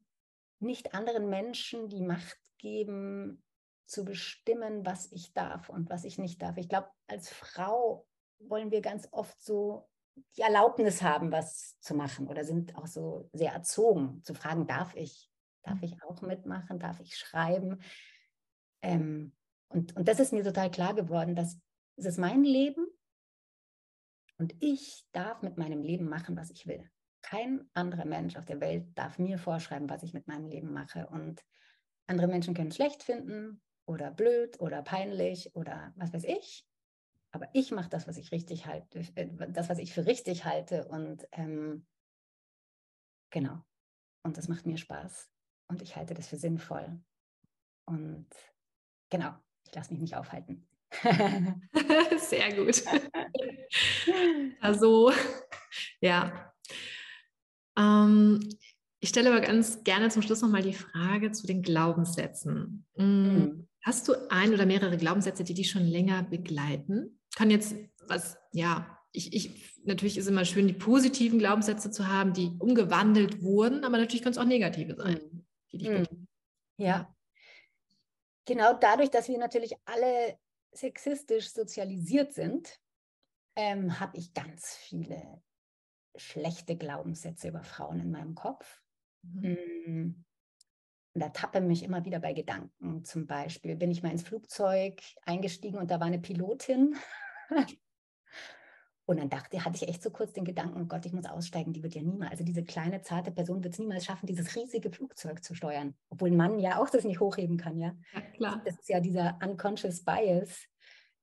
nicht 0.59 0.93
anderen 0.93 1.29
Menschen 1.29 1.89
die 1.89 2.01
Macht 2.01 2.37
geben, 2.57 3.41
zu 3.85 4.03
bestimmen, 4.03 4.85
was 4.85 5.11
ich 5.11 5.33
darf 5.33 5.69
und 5.69 5.89
was 5.89 6.03
ich 6.03 6.17
nicht 6.17 6.41
darf. 6.41 6.57
Ich 6.57 6.69
glaube, 6.69 6.89
als 7.07 7.29
Frau 7.29 8.07
wollen 8.39 8.71
wir 8.71 8.81
ganz 8.81 9.07
oft 9.11 9.39
so 9.41 9.87
die 10.37 10.41
Erlaubnis 10.41 11.01
haben, 11.01 11.31
was 11.31 11.79
zu 11.79 11.93
machen 11.93 12.27
oder 12.27 12.45
sind 12.45 12.75
auch 12.75 12.87
so 12.87 13.29
sehr 13.33 13.51
erzogen, 13.51 14.23
zu 14.23 14.33
fragen, 14.33 14.65
darf 14.65 14.95
ich? 14.95 15.29
Darf 15.63 15.81
ich 15.81 16.01
auch 16.03 16.21
mitmachen? 16.21 16.79
Darf 16.79 16.99
ich 16.99 17.17
schreiben? 17.17 17.81
Ähm, 18.81 19.33
und, 19.67 19.95
und 19.95 20.07
das 20.07 20.19
ist 20.19 20.31
mir 20.31 20.43
total 20.43 20.71
klar 20.71 20.93
geworden, 20.93 21.35
dass 21.35 21.59
es 21.97 22.05
ist 22.05 22.17
mein 22.17 22.43
Leben 22.43 22.87
und 24.37 24.55
ich 24.61 25.05
darf 25.11 25.41
mit 25.41 25.57
meinem 25.57 25.81
Leben 25.81 26.09
machen, 26.09 26.35
was 26.35 26.49
ich 26.49 26.67
will. 26.67 26.89
Kein 27.21 27.69
anderer 27.73 28.05
Mensch 28.05 28.35
auf 28.35 28.45
der 28.45 28.59
Welt 28.59 28.85
darf 28.97 29.17
mir 29.17 29.37
vorschreiben, 29.37 29.89
was 29.89 30.03
ich 30.03 30.13
mit 30.13 30.27
meinem 30.27 30.47
Leben 30.47 30.73
mache. 30.73 31.07
Und 31.07 31.43
andere 32.07 32.27
Menschen 32.27 32.53
können 32.53 32.69
es 32.69 32.75
schlecht 32.75 33.01
finden 33.01 33.61
oder 33.85 34.11
blöd 34.11 34.59
oder 34.59 34.83
peinlich 34.83 35.55
oder 35.55 35.93
was 35.95 36.13
weiß 36.13 36.25
ich. 36.25 36.67
Aber 37.31 37.49
ich 37.53 37.71
mache 37.71 37.89
das, 37.89 38.07
was 38.07 38.17
ich 38.17 38.31
richtig 38.31 38.65
halte, 38.65 38.99
äh, 39.15 39.27
das, 39.49 39.69
was 39.69 39.79
ich 39.79 39.93
für 39.93 40.05
richtig 40.05 40.45
halte. 40.45 40.87
Und 40.87 41.27
ähm, 41.31 41.85
genau. 43.31 43.63
Und 44.23 44.37
das 44.37 44.47
macht 44.47 44.65
mir 44.65 44.77
Spaß. 44.77 45.29
Und 45.67 45.81
ich 45.81 45.95
halte 45.95 46.13
das 46.13 46.27
für 46.27 46.37
sinnvoll. 46.37 47.01
Und 47.85 48.27
genau, 49.09 49.33
ich 49.65 49.73
lasse 49.73 49.91
mich 49.91 50.01
nicht 50.01 50.15
aufhalten. 50.15 50.67
Sehr 52.17 52.55
gut. 52.55 52.83
Also, 54.61 55.11
ja. 55.99 56.53
Ähm, 57.77 58.39
ich 58.99 59.09
stelle 59.09 59.31
aber 59.31 59.41
ganz 59.41 59.83
gerne 59.83 60.09
zum 60.09 60.21
Schluss 60.21 60.41
nochmal 60.41 60.61
die 60.61 60.73
Frage 60.73 61.31
zu 61.31 61.45
den 61.45 61.61
Glaubenssätzen. 61.61 62.85
Mhm. 62.95 63.67
Hast 63.83 64.07
du 64.07 64.13
ein 64.29 64.53
oder 64.53 64.65
mehrere 64.65 64.97
Glaubenssätze, 64.97 65.43
die 65.43 65.53
dich 65.53 65.69
schon 65.69 65.85
länger 65.85 66.23
begleiten? 66.23 67.19
Kann 67.35 67.51
jetzt 67.51 67.75
was, 68.07 68.37
ja, 68.51 68.97
ich, 69.11 69.33
ich, 69.33 69.79
natürlich 69.83 70.17
ist 70.17 70.25
es 70.25 70.31
immer 70.31 70.45
schön, 70.45 70.67
die 70.67 70.73
positiven 70.73 71.39
Glaubenssätze 71.39 71.91
zu 71.91 72.07
haben, 72.07 72.33
die 72.33 72.51
umgewandelt 72.59 73.43
wurden, 73.43 73.83
aber 73.83 73.97
natürlich 73.97 74.21
können 74.23 74.33
es 74.33 74.39
auch 74.39 74.45
negative 74.45 74.95
sein, 74.95 75.19
mhm. 75.31 75.45
die 75.71 75.77
dich 75.77 75.89
mhm. 75.89 76.27
Ja. 76.77 77.13
Genau 78.45 78.73
dadurch, 78.73 79.09
dass 79.09 79.27
wir 79.27 79.37
natürlich 79.37 79.73
alle 79.85 80.37
sexistisch 80.77 81.51
sozialisiert 81.51 82.33
sind, 82.33 82.79
ähm, 83.55 83.99
habe 83.99 84.17
ich 84.17 84.33
ganz 84.33 84.75
viele 84.75 85.41
schlechte 86.15 86.75
Glaubenssätze 86.77 87.49
über 87.49 87.63
Frauen 87.63 87.99
in 87.99 88.11
meinem 88.11 88.35
Kopf. 88.35 88.81
Mhm. 89.23 89.57
Mm. 89.85 90.25
Und 91.13 91.21
da 91.21 91.29
tappe 91.29 91.61
mich 91.61 91.83
immer 91.83 92.03
wieder 92.03 92.19
bei 92.19 92.33
Gedanken. 92.33 93.05
Zum 93.05 93.25
Beispiel 93.25 93.75
bin 93.77 93.89
ich 93.89 94.03
mal 94.03 94.11
ins 94.11 94.23
Flugzeug 94.23 95.01
eingestiegen 95.23 95.77
und 95.77 95.89
da 95.89 95.99
war 95.99 96.07
eine 96.07 96.19
Pilotin. 96.19 96.95
und 99.05 99.19
dann 99.19 99.29
dachte, 99.29 99.63
hatte 99.63 99.75
ich 99.75 99.87
echt 99.87 100.01
so 100.01 100.09
kurz 100.09 100.33
den 100.33 100.45
Gedanken, 100.45 100.81
oh 100.81 100.85
Gott, 100.85 101.05
ich 101.05 101.13
muss 101.13 101.25
aussteigen, 101.25 101.73
die 101.73 101.83
wird 101.83 101.95
ja 101.95 102.01
niemals, 102.01 102.31
also 102.31 102.43
diese 102.43 102.63
kleine, 102.63 103.01
zarte 103.01 103.31
Person 103.31 103.63
wird 103.63 103.73
es 103.73 103.79
niemals 103.79 104.05
schaffen, 104.05 104.25
dieses 104.25 104.55
riesige 104.55 104.91
Flugzeug 104.91 105.43
zu 105.43 105.53
steuern. 105.53 105.95
Obwohl 106.09 106.31
ein 106.31 106.37
Mann 106.37 106.59
ja 106.59 106.81
auch 106.81 106.89
das 106.89 107.03
nicht 107.03 107.19
hochheben 107.19 107.57
kann, 107.57 107.77
ja. 107.77 107.93
ja 108.13 108.21
klar. 108.21 108.61
Das 108.65 108.79
ist 108.79 108.89
ja 108.89 108.99
dieser 108.99 109.37
unconscious 109.43 110.03
bias, 110.03 110.67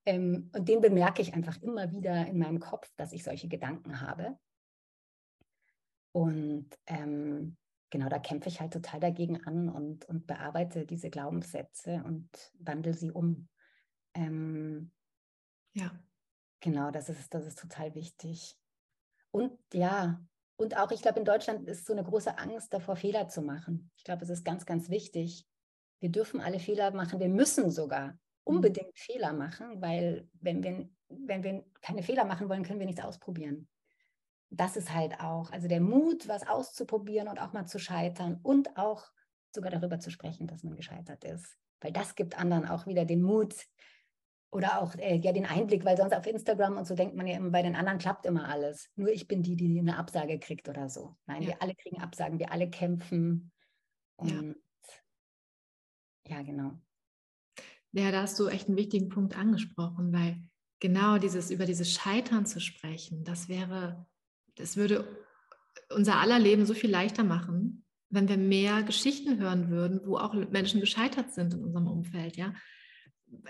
ähm, 0.05 0.51
und 0.55 0.68
den 0.68 0.81
bemerke 0.81 1.23
ich 1.23 1.35
einfach 1.35 1.61
immer 1.62 1.92
wieder 1.92 2.27
in 2.27 2.38
meinem 2.38 2.61
Kopf, 2.61 2.90
dass 2.97 3.12
ich 3.12 3.23
solche 3.23 3.49
Gedanken 3.49 4.01
habe. 4.01 4.37
Und 6.12 6.68
ähm, 6.87 7.57
genau, 7.90 8.09
da 8.09 8.18
kämpfe 8.18 8.49
ich 8.49 8.61
halt 8.61 8.73
total 8.73 9.01
dagegen 9.01 9.45
an 9.45 9.68
und, 9.68 10.05
und 10.07 10.27
bearbeite 10.27 10.87
diese 10.87 11.09
Glaubenssätze 11.09 12.03
und 12.05 12.29
wandle 12.59 12.95
sie 12.95 13.12
um. 13.12 13.49
Ähm, 14.14 14.90
ja. 15.75 15.90
Genau, 16.62 16.90
das 16.90 17.11
ist, 17.11 17.35
das 17.35 17.44
ist 17.44 17.59
total 17.59 17.94
wichtig. 17.94 18.57
Und 19.31 19.53
ja, 19.75 20.25
und 20.57 20.79
auch, 20.79 20.90
ich 20.90 21.03
glaube, 21.03 21.18
in 21.18 21.25
Deutschland 21.25 21.68
ist 21.68 21.87
so 21.87 21.92
eine 21.92 22.05
große 22.05 22.38
Angst 22.38 22.72
davor, 22.72 22.96
Fehler 22.96 23.29
zu 23.29 23.42
machen. 23.42 23.90
Ich 23.96 24.05
glaube, 24.05 24.25
es 24.25 24.31
ist 24.31 24.44
ganz, 24.44 24.64
ganz 24.64 24.88
wichtig. 24.88 25.46
Wir 26.01 26.11
dürfen 26.11 26.40
alle 26.40 26.59
Fehler 26.59 26.90
machen, 26.92 27.20
wir 27.20 27.29
müssen 27.29 27.70
sogar. 27.70 28.18
Mhm. 28.44 28.57
unbedingt 28.57 28.98
Fehler 28.98 29.33
machen, 29.33 29.81
weil 29.81 30.29
wenn 30.40 30.62
wir, 30.62 30.88
wenn 31.09 31.42
wir 31.42 31.64
keine 31.81 32.03
Fehler 32.03 32.25
machen 32.25 32.48
wollen, 32.48 32.64
können 32.64 32.81
wir 32.81 32.87
nichts 32.87 33.03
ausprobieren. 33.03 33.68
Das 34.51 34.77
ist 34.77 34.92
halt 34.92 35.20
auch, 35.20 35.51
also 35.51 35.68
der 35.68 35.81
Mut, 35.81 36.29
was 36.29 36.46
auszuprobieren 36.46 37.29
und 37.29 37.40
auch 37.40 37.53
mal 37.53 37.66
zu 37.66 37.79
scheitern 37.79 38.38
und 38.42 38.77
auch 38.77 39.07
sogar 39.55 39.70
darüber 39.70 39.98
zu 39.98 40.11
sprechen, 40.11 40.46
dass 40.46 40.62
man 40.62 40.77
gescheitert 40.77 41.25
ist. 41.25 41.57
Weil 41.81 41.92
das 41.92 42.14
gibt 42.14 42.38
anderen 42.38 42.66
auch 42.66 42.87
wieder 42.87 43.05
den 43.05 43.22
Mut 43.22 43.55
oder 44.53 44.83
auch 44.83 44.95
äh, 44.97 45.17
ja, 45.17 45.33
den 45.33 45.47
Einblick, 45.47 45.85
weil 45.85 45.97
sonst 45.97 46.12
auf 46.12 46.27
Instagram 46.27 46.77
und 46.77 46.87
so 46.87 46.95
denkt 46.95 47.17
man 47.17 47.27
ja 47.27 47.37
immer, 47.37 47.51
bei 47.51 47.62
den 47.62 47.75
anderen 47.75 47.99
klappt 47.99 48.27
immer 48.27 48.49
alles. 48.49 48.91
Nur 48.97 49.09
ich 49.09 49.27
bin 49.27 49.43
die, 49.43 49.57
die 49.57 49.79
eine 49.79 49.97
Absage 49.97 50.38
kriegt 50.38 50.69
oder 50.69 50.91
so. 50.91 51.17
Nein, 51.27 51.43
ja. 51.43 51.49
wir 51.49 51.62
alle 51.62 51.75
kriegen 51.75 52.01
Absagen, 52.01 52.38
wir 52.38 52.53
alle 52.53 52.69
kämpfen. 52.69 53.51
Und 54.17 54.57
ja, 56.29 56.37
ja 56.37 56.43
genau. 56.43 56.79
Ja, 57.93 58.11
da 58.11 58.23
hast 58.23 58.38
du 58.38 58.49
echt 58.49 58.69
einen 58.69 58.77
wichtigen 58.77 59.09
Punkt 59.09 59.37
angesprochen, 59.37 60.12
weil 60.12 60.37
genau 60.81 61.17
dieses 61.17 61.51
über 61.51 61.65
dieses 61.65 61.91
Scheitern 61.91 62.45
zu 62.45 62.61
sprechen, 62.61 63.25
das 63.25 63.49
wäre, 63.49 64.07
das 64.57 64.77
würde 64.77 65.25
unser 65.88 66.17
aller 66.17 66.38
Leben 66.38 66.67
so 66.67 66.75
viel 66.75 66.91
leichter 66.91 67.25
machen, 67.25 67.87
wenn 68.11 68.29
wir 68.29 68.37
mehr 68.37 68.83
Geschichten 68.83 69.38
hören 69.38 69.71
würden, 69.71 70.03
wo 70.05 70.19
auch 70.19 70.35
Menschen 70.35 70.81
gescheitert 70.81 71.33
sind 71.33 71.55
in 71.55 71.65
unserem 71.65 71.87
Umfeld, 71.87 72.37
ja. 72.37 72.53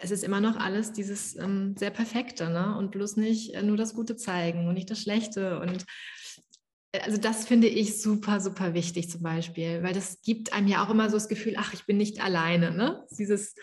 Es 0.00 0.10
ist 0.10 0.24
immer 0.24 0.40
noch 0.40 0.56
alles 0.56 0.92
dieses 0.92 1.36
ähm, 1.36 1.74
sehr 1.78 1.90
Perfekte, 1.90 2.50
ne? 2.50 2.76
Und 2.76 2.90
bloß 2.90 3.16
nicht 3.16 3.54
äh, 3.54 3.62
nur 3.62 3.76
das 3.76 3.94
Gute 3.94 4.16
zeigen 4.16 4.68
und 4.68 4.74
nicht 4.74 4.90
das 4.90 5.00
Schlechte. 5.00 5.60
Und 5.60 5.84
äh, 6.92 7.00
also 7.00 7.18
das 7.18 7.46
finde 7.46 7.68
ich 7.68 8.00
super, 8.00 8.40
super 8.40 8.74
wichtig 8.74 9.10
zum 9.10 9.22
Beispiel, 9.22 9.82
weil 9.82 9.94
das 9.94 10.22
gibt 10.22 10.52
einem 10.52 10.68
ja 10.68 10.84
auch 10.84 10.90
immer 10.90 11.08
so 11.10 11.16
das 11.16 11.28
Gefühl, 11.28 11.54
ach, 11.56 11.72
ich 11.74 11.86
bin 11.86 11.96
nicht 11.96 12.22
alleine, 12.22 12.70
ne? 12.70 13.06
Dieses, 13.10 13.54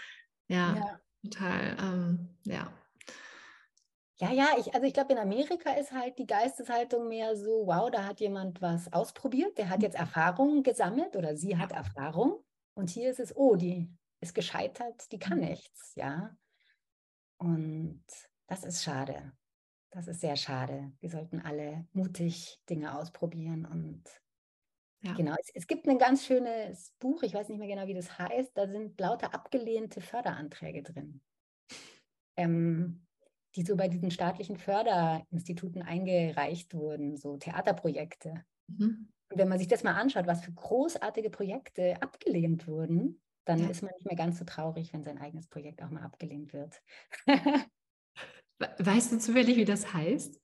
ja, 0.47 0.75
ja. 0.75 0.99
total, 1.23 1.77
ähm, 1.81 2.29
ja. 2.43 2.73
Ja, 4.21 4.33
ja, 4.33 4.47
ich, 4.59 4.73
also 4.73 4.85
ich 4.85 4.93
glaube, 4.93 5.13
in 5.13 5.17
Amerika 5.17 5.71
ist 5.71 5.93
halt 5.93 6.19
die 6.19 6.27
Geisteshaltung 6.27 7.07
mehr 7.07 7.37
so, 7.37 7.63
wow, 7.65 7.89
da 7.89 8.03
hat 8.03 8.19
jemand 8.19 8.61
was 8.61 8.91
ausprobiert, 8.91 9.57
der 9.57 9.69
hat 9.69 9.81
jetzt 9.81 9.93
mhm. 9.93 10.01
Erfahrung 10.01 10.63
gesammelt 10.63 11.15
oder 11.15 11.37
sie 11.37 11.57
hat 11.57 11.71
Erfahrung. 11.71 12.43
Und 12.73 12.89
hier 12.89 13.09
ist 13.11 13.19
es, 13.19 13.35
oh, 13.35 13.55
die 13.55 13.89
ist 14.21 14.35
gescheitert, 14.35 15.11
die 15.11 15.19
kann 15.19 15.39
mhm. 15.39 15.45
nichts, 15.45 15.95
ja. 15.95 16.35
Und 17.37 18.03
das 18.47 18.63
ist 18.63 18.83
schade. 18.83 19.33
Das 19.91 20.07
ist 20.07 20.21
sehr 20.21 20.35
schade. 20.35 20.91
Wir 20.99 21.09
sollten 21.09 21.39
alle 21.39 21.87
mutig 21.93 22.61
Dinge 22.69 22.95
ausprobieren 22.95 23.65
und 23.65 24.03
ja. 25.01 25.13
Genau, 25.13 25.33
es, 25.39 25.49
es, 25.53 25.67
gibt 25.67 25.87
ein 25.87 25.97
ganz 25.97 26.25
schönes 26.25 26.93
Buch, 26.99 27.23
ich 27.23 27.33
weiß 27.33 27.47
nicht 27.47 27.57
mehr 27.57 27.69
genau, 27.69 27.87
wie 27.87 27.93
das 27.93 28.19
heißt, 28.19 28.51
da 28.55 28.67
sind 28.67 28.99
lauter 28.99 29.33
abgelehnte 29.33 30.01
Förderanträge 30.01 30.83
drin, 30.83 31.21
ähm, 32.35 33.07
die 33.55 33.63
so 33.63 33.77
bei 33.77 33.87
diesen 33.87 34.11
staatlichen 34.11 34.57
Förderinstituten 34.57 35.83
eingereicht 35.83 36.73
wurden, 36.73 37.15
so 37.15 37.37
Theaterprojekte. 37.37 38.43
Mhm. 38.67 39.07
wenn 39.29 39.47
man 39.47 39.57
sich 39.57 39.67
das 39.67 39.83
mal 39.83 39.95
anschaut, 39.95 40.27
was 40.27 40.43
für 40.43 40.51
großartige 40.51 41.29
Projekte 41.29 41.99
abgelehnt 42.01 42.67
wurden, 42.67 43.21
dann 43.49 43.59
ja. 43.59 43.69
ist 43.69 43.81
man 43.81 43.91
nicht 43.95 44.05
mehr 44.05 44.15
ganz 44.15 44.37
so 44.37 44.45
traurig, 44.45 44.93
wenn 44.93 45.03
sein 45.03 45.17
eigenes 45.17 45.47
Projekt 45.47 45.81
auch 45.81 45.89
mal 45.89 46.03
abgelehnt 46.03 46.53
wird. 46.53 46.79
weißt 48.77 49.11
du 49.11 49.17
zufällig, 49.17 49.57
wie 49.57 49.65
das 49.65 49.91
heißt? 49.91 50.39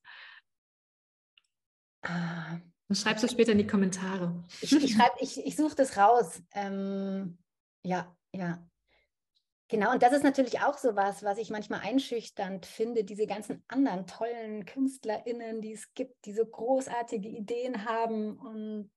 Ah, 2.01 2.57
dann 2.87 2.95
schreibst 2.95 3.23
du 3.23 3.27
später 3.27 3.51
in 3.51 3.59
die 3.59 3.67
Kommentare. 3.67 4.43
Ich, 4.59 4.71
ich, 4.71 4.97
ich, 5.19 5.45
ich 5.45 5.55
suche 5.55 5.75
das 5.75 5.97
raus. 5.97 6.41
Ähm, 6.53 7.37
ja, 7.83 8.15
ja. 8.33 8.67
Genau, 9.67 9.91
und 9.91 10.01
das 10.01 10.13
ist 10.13 10.23
natürlich 10.23 10.61
auch 10.61 10.77
so 10.79 10.95
was, 10.95 11.21
was 11.21 11.37
ich 11.37 11.51
manchmal 11.51 11.81
einschüchternd 11.81 12.65
finde, 12.65 13.03
diese 13.03 13.27
ganzen 13.27 13.63
anderen 13.67 14.07
tollen 14.07 14.65
KünstlerInnen, 14.65 15.61
die 15.61 15.73
es 15.73 15.93
gibt, 15.93 16.25
die 16.25 16.33
so 16.33 16.45
großartige 16.45 17.29
Ideen 17.29 17.85
haben 17.85 18.37
und 18.37 18.91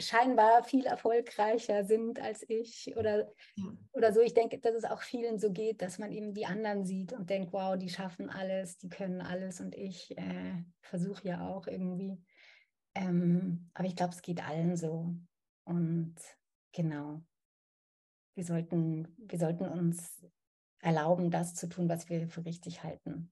scheinbar 0.00 0.64
viel 0.64 0.86
erfolgreicher 0.86 1.84
sind 1.84 2.20
als 2.20 2.44
ich 2.48 2.94
oder, 2.96 3.32
ja. 3.56 3.64
oder 3.92 4.12
so. 4.12 4.20
Ich 4.20 4.34
denke, 4.34 4.58
dass 4.58 4.74
es 4.74 4.84
auch 4.84 5.02
vielen 5.02 5.38
so 5.38 5.52
geht, 5.52 5.82
dass 5.82 5.98
man 5.98 6.12
eben 6.12 6.34
die 6.34 6.46
anderen 6.46 6.84
sieht 6.84 7.12
und 7.12 7.30
denkt, 7.30 7.52
wow, 7.52 7.76
die 7.76 7.88
schaffen 7.88 8.30
alles, 8.30 8.78
die 8.78 8.88
können 8.88 9.20
alles 9.20 9.60
und 9.60 9.74
ich 9.74 10.16
äh, 10.18 10.64
versuche 10.80 11.28
ja 11.28 11.46
auch 11.46 11.66
irgendwie. 11.66 12.18
Ähm, 12.94 13.70
aber 13.74 13.86
ich 13.86 13.96
glaube, 13.96 14.14
es 14.14 14.22
geht 14.22 14.46
allen 14.46 14.76
so. 14.76 15.14
Und 15.64 16.16
genau 16.72 17.22
wir 18.40 18.46
sollten, 18.46 19.06
wir 19.18 19.38
sollten 19.38 19.66
uns 19.66 20.24
erlauben, 20.78 21.30
das 21.30 21.54
zu 21.54 21.68
tun, 21.68 21.90
was 21.90 22.08
wir 22.08 22.26
für 22.26 22.44
richtig 22.46 22.82
halten. 22.82 23.30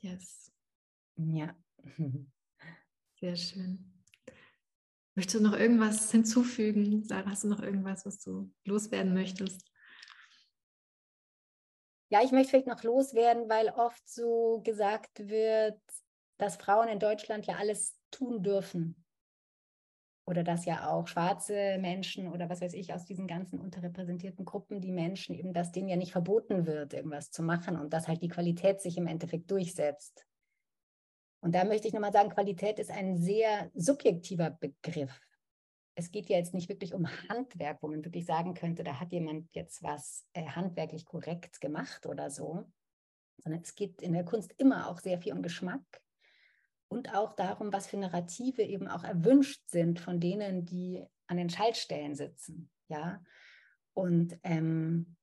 Yes. 0.00 0.52
Ja. 1.16 1.56
Sehr 3.18 3.34
schön. 3.34 3.95
Möchtest 5.16 5.40
du 5.42 5.48
noch 5.48 5.58
irgendwas 5.58 6.10
hinzufügen? 6.10 7.02
Sarah, 7.02 7.30
hast 7.30 7.44
du 7.44 7.48
noch 7.48 7.62
irgendwas, 7.62 8.04
was 8.04 8.18
du 8.18 8.52
loswerden 8.66 9.14
möchtest? 9.14 9.62
Ja, 12.10 12.22
ich 12.22 12.32
möchte 12.32 12.50
vielleicht 12.50 12.66
noch 12.66 12.82
loswerden, 12.82 13.48
weil 13.48 13.70
oft 13.70 14.06
so 14.06 14.60
gesagt 14.62 15.28
wird, 15.28 15.80
dass 16.36 16.56
Frauen 16.56 16.88
in 16.88 16.98
Deutschland 16.98 17.46
ja 17.46 17.56
alles 17.56 17.98
tun 18.10 18.42
dürfen 18.42 19.06
oder 20.26 20.44
dass 20.44 20.66
ja 20.66 20.90
auch 20.90 21.08
schwarze 21.08 21.78
Menschen 21.78 22.28
oder 22.28 22.50
was 22.50 22.60
weiß 22.60 22.74
ich 22.74 22.92
aus 22.92 23.06
diesen 23.06 23.26
ganzen 23.26 23.58
unterrepräsentierten 23.58 24.44
Gruppen, 24.44 24.82
die 24.82 24.92
Menschen 24.92 25.34
eben, 25.34 25.54
dass 25.54 25.72
denen 25.72 25.88
ja 25.88 25.96
nicht 25.96 26.12
verboten 26.12 26.66
wird, 26.66 26.92
irgendwas 26.92 27.30
zu 27.30 27.42
machen 27.42 27.76
und 27.76 27.94
dass 27.94 28.06
halt 28.06 28.22
die 28.22 28.28
Qualität 28.28 28.82
sich 28.82 28.98
im 28.98 29.06
Endeffekt 29.06 29.50
durchsetzt. 29.50 30.26
Und 31.40 31.54
da 31.54 31.64
möchte 31.64 31.88
ich 31.88 31.94
nochmal 31.94 32.12
sagen, 32.12 32.30
Qualität 32.30 32.78
ist 32.78 32.90
ein 32.90 33.16
sehr 33.16 33.70
subjektiver 33.74 34.50
Begriff. 34.50 35.20
Es 35.94 36.10
geht 36.10 36.28
ja 36.28 36.36
jetzt 36.36 36.54
nicht 36.54 36.68
wirklich 36.68 36.92
um 36.92 37.06
Handwerk, 37.28 37.82
wo 37.82 37.88
man 37.88 38.04
wirklich 38.04 38.26
sagen 38.26 38.54
könnte, 38.54 38.84
da 38.84 39.00
hat 39.00 39.12
jemand 39.12 39.54
jetzt 39.54 39.82
was 39.82 40.26
äh, 40.34 40.46
handwerklich 40.46 41.06
korrekt 41.06 41.60
gemacht 41.60 42.06
oder 42.06 42.30
so, 42.30 42.64
sondern 43.38 43.62
es 43.62 43.74
geht 43.74 44.02
in 44.02 44.12
der 44.12 44.24
Kunst 44.24 44.54
immer 44.58 44.88
auch 44.88 44.98
sehr 44.98 45.18
viel 45.18 45.32
um 45.32 45.42
Geschmack 45.42 46.02
und 46.88 47.14
auch 47.14 47.32
darum, 47.34 47.72
was 47.72 47.86
für 47.86 47.96
Narrative 47.96 48.62
eben 48.62 48.88
auch 48.88 49.04
erwünscht 49.04 49.68
sind 49.68 50.00
von 50.00 50.20
denen, 50.20 50.64
die 50.64 51.04
an 51.26 51.36
den 51.36 51.50
Schaltstellen 51.50 52.14
sitzen. 52.14 52.70
Ja, 52.88 53.22
und 53.94 54.38
ähm, 54.44 55.16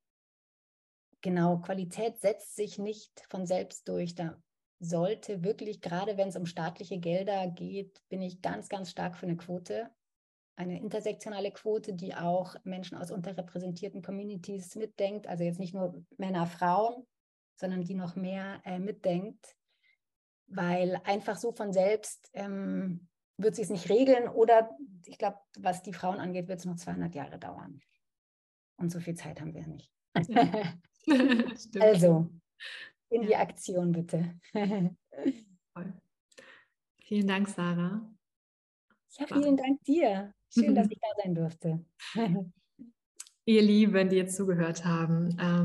genau, 1.21 1.59
Qualität 1.59 2.19
setzt 2.19 2.55
sich 2.55 2.77
nicht 2.77 3.25
von 3.29 3.45
selbst 3.45 3.87
durch. 3.87 4.15
Da 4.15 4.41
sollte 4.83 5.43
wirklich, 5.43 5.81
gerade 5.81 6.17
wenn 6.17 6.29
es 6.29 6.35
um 6.35 6.45
staatliche 6.45 6.99
Gelder 6.99 7.47
geht, 7.47 8.01
bin 8.09 8.21
ich 8.21 8.41
ganz, 8.41 8.69
ganz 8.69 8.91
stark 8.91 9.17
für 9.17 9.25
eine 9.25 9.37
Quote, 9.37 9.89
eine 10.55 10.79
intersektionale 10.79 11.51
Quote, 11.51 11.93
die 11.93 12.13
auch 12.13 12.55
Menschen 12.63 12.97
aus 12.97 13.11
unterrepräsentierten 13.11 14.01
Communities 14.01 14.75
mitdenkt, 14.75 15.27
also 15.27 15.43
jetzt 15.43 15.59
nicht 15.59 15.73
nur 15.73 16.03
Männer, 16.17 16.45
Frauen, 16.45 17.07
sondern 17.55 17.83
die 17.83 17.95
noch 17.95 18.15
mehr 18.15 18.61
äh, 18.65 18.79
mitdenkt. 18.79 19.55
Weil 20.47 21.01
einfach 21.05 21.37
so 21.37 21.51
von 21.51 21.71
selbst 21.71 22.29
ähm, 22.33 23.07
wird 23.37 23.55
sich 23.55 23.63
es 23.63 23.71
nicht 23.71 23.89
regeln 23.89 24.27
oder 24.27 24.69
ich 25.05 25.17
glaube, 25.17 25.39
was 25.57 25.81
die 25.81 25.93
Frauen 25.93 26.19
angeht, 26.19 26.47
wird 26.47 26.59
es 26.59 26.65
noch 26.65 26.75
200 26.75 27.15
Jahre 27.15 27.39
dauern. 27.39 27.81
Und 28.77 28.91
so 28.91 28.99
viel 28.99 29.15
Zeit 29.15 29.39
haben 29.41 29.53
wir 29.53 29.65
nicht. 29.65 29.91
also, 31.79 32.29
in 33.13 33.23
die 33.23 33.35
Aktion 33.35 33.91
bitte. 33.91 34.39
Vielen 37.03 37.27
Dank, 37.27 37.47
Sarah. 37.49 38.09
Ja, 39.19 39.27
vielen 39.27 39.57
Dank 39.57 39.83
dir. 39.83 40.33
Schön, 40.49 40.73
dass 40.73 40.89
ich 40.89 40.99
da 40.99 41.07
sein 41.21 41.35
durfte. 41.35 41.85
Ihr 43.45 43.61
Lieben, 43.61 44.09
die 44.09 44.15
jetzt 44.15 44.35
zugehört 44.35 44.85
haben, 44.85 45.37
ähm, 45.39 45.63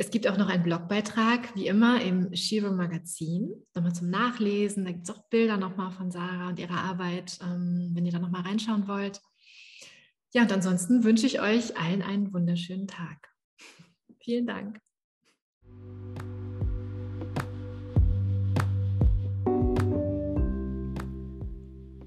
es 0.00 0.10
gibt 0.10 0.28
auch 0.28 0.36
noch 0.36 0.48
einen 0.48 0.62
Blogbeitrag, 0.62 1.56
wie 1.56 1.66
immer, 1.66 2.00
im 2.00 2.32
Shiro 2.36 2.70
Magazin, 2.70 3.66
nochmal 3.74 3.94
zum 3.94 4.10
Nachlesen. 4.10 4.84
Da 4.84 4.92
gibt 4.92 5.08
es 5.08 5.10
auch 5.14 5.28
Bilder 5.28 5.56
nochmal 5.56 5.90
von 5.90 6.12
Sarah 6.12 6.50
und 6.50 6.60
ihrer 6.60 6.78
Arbeit, 6.78 7.36
ähm, 7.42 7.90
wenn 7.94 8.06
ihr 8.06 8.12
da 8.12 8.20
nochmal 8.20 8.42
reinschauen 8.42 8.86
wollt. 8.86 9.20
Ja, 10.32 10.42
und 10.42 10.52
ansonsten 10.52 11.02
wünsche 11.02 11.26
ich 11.26 11.40
euch 11.40 11.76
allen 11.76 12.02
einen 12.02 12.32
wunderschönen 12.32 12.86
Tag. 12.86 13.34
Vielen 14.20 14.46
Dank. 14.46 14.78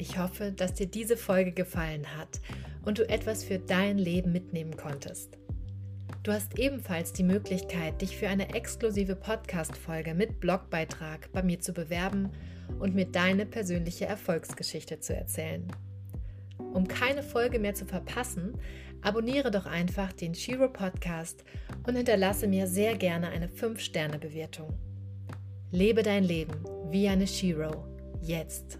Ich 0.01 0.17
hoffe, 0.17 0.51
dass 0.51 0.73
dir 0.73 0.87
diese 0.87 1.15
Folge 1.15 1.51
gefallen 1.51 2.07
hat 2.17 2.41
und 2.83 2.97
du 2.97 3.07
etwas 3.07 3.43
für 3.43 3.59
dein 3.59 3.99
Leben 3.99 4.31
mitnehmen 4.31 4.75
konntest. 4.75 5.37
Du 6.23 6.31
hast 6.31 6.57
ebenfalls 6.57 7.13
die 7.13 7.21
Möglichkeit, 7.21 8.01
dich 8.01 8.17
für 8.17 8.27
eine 8.27 8.55
exklusive 8.55 9.15
Podcast-Folge 9.15 10.15
mit 10.15 10.39
Blogbeitrag 10.39 11.31
bei 11.33 11.43
mir 11.43 11.59
zu 11.59 11.71
bewerben 11.71 12.31
und 12.79 12.95
mir 12.95 13.05
deine 13.05 13.45
persönliche 13.45 14.07
Erfolgsgeschichte 14.07 14.99
zu 14.99 15.15
erzählen. 15.15 15.67
Um 16.57 16.87
keine 16.87 17.21
Folge 17.21 17.59
mehr 17.59 17.75
zu 17.75 17.85
verpassen, 17.85 18.57
abonniere 19.03 19.51
doch 19.51 19.67
einfach 19.67 20.13
den 20.13 20.33
Shiro 20.33 20.67
Podcast 20.67 21.43
und 21.85 21.95
hinterlasse 21.95 22.47
mir 22.47 22.65
sehr 22.65 22.97
gerne 22.97 23.29
eine 23.29 23.49
5-Sterne-Bewertung. 23.49 24.73
Lebe 25.69 26.01
dein 26.01 26.23
Leben 26.23 26.55
wie 26.89 27.07
eine 27.07 27.27
Shiro. 27.27 27.85
Jetzt. 28.19 28.79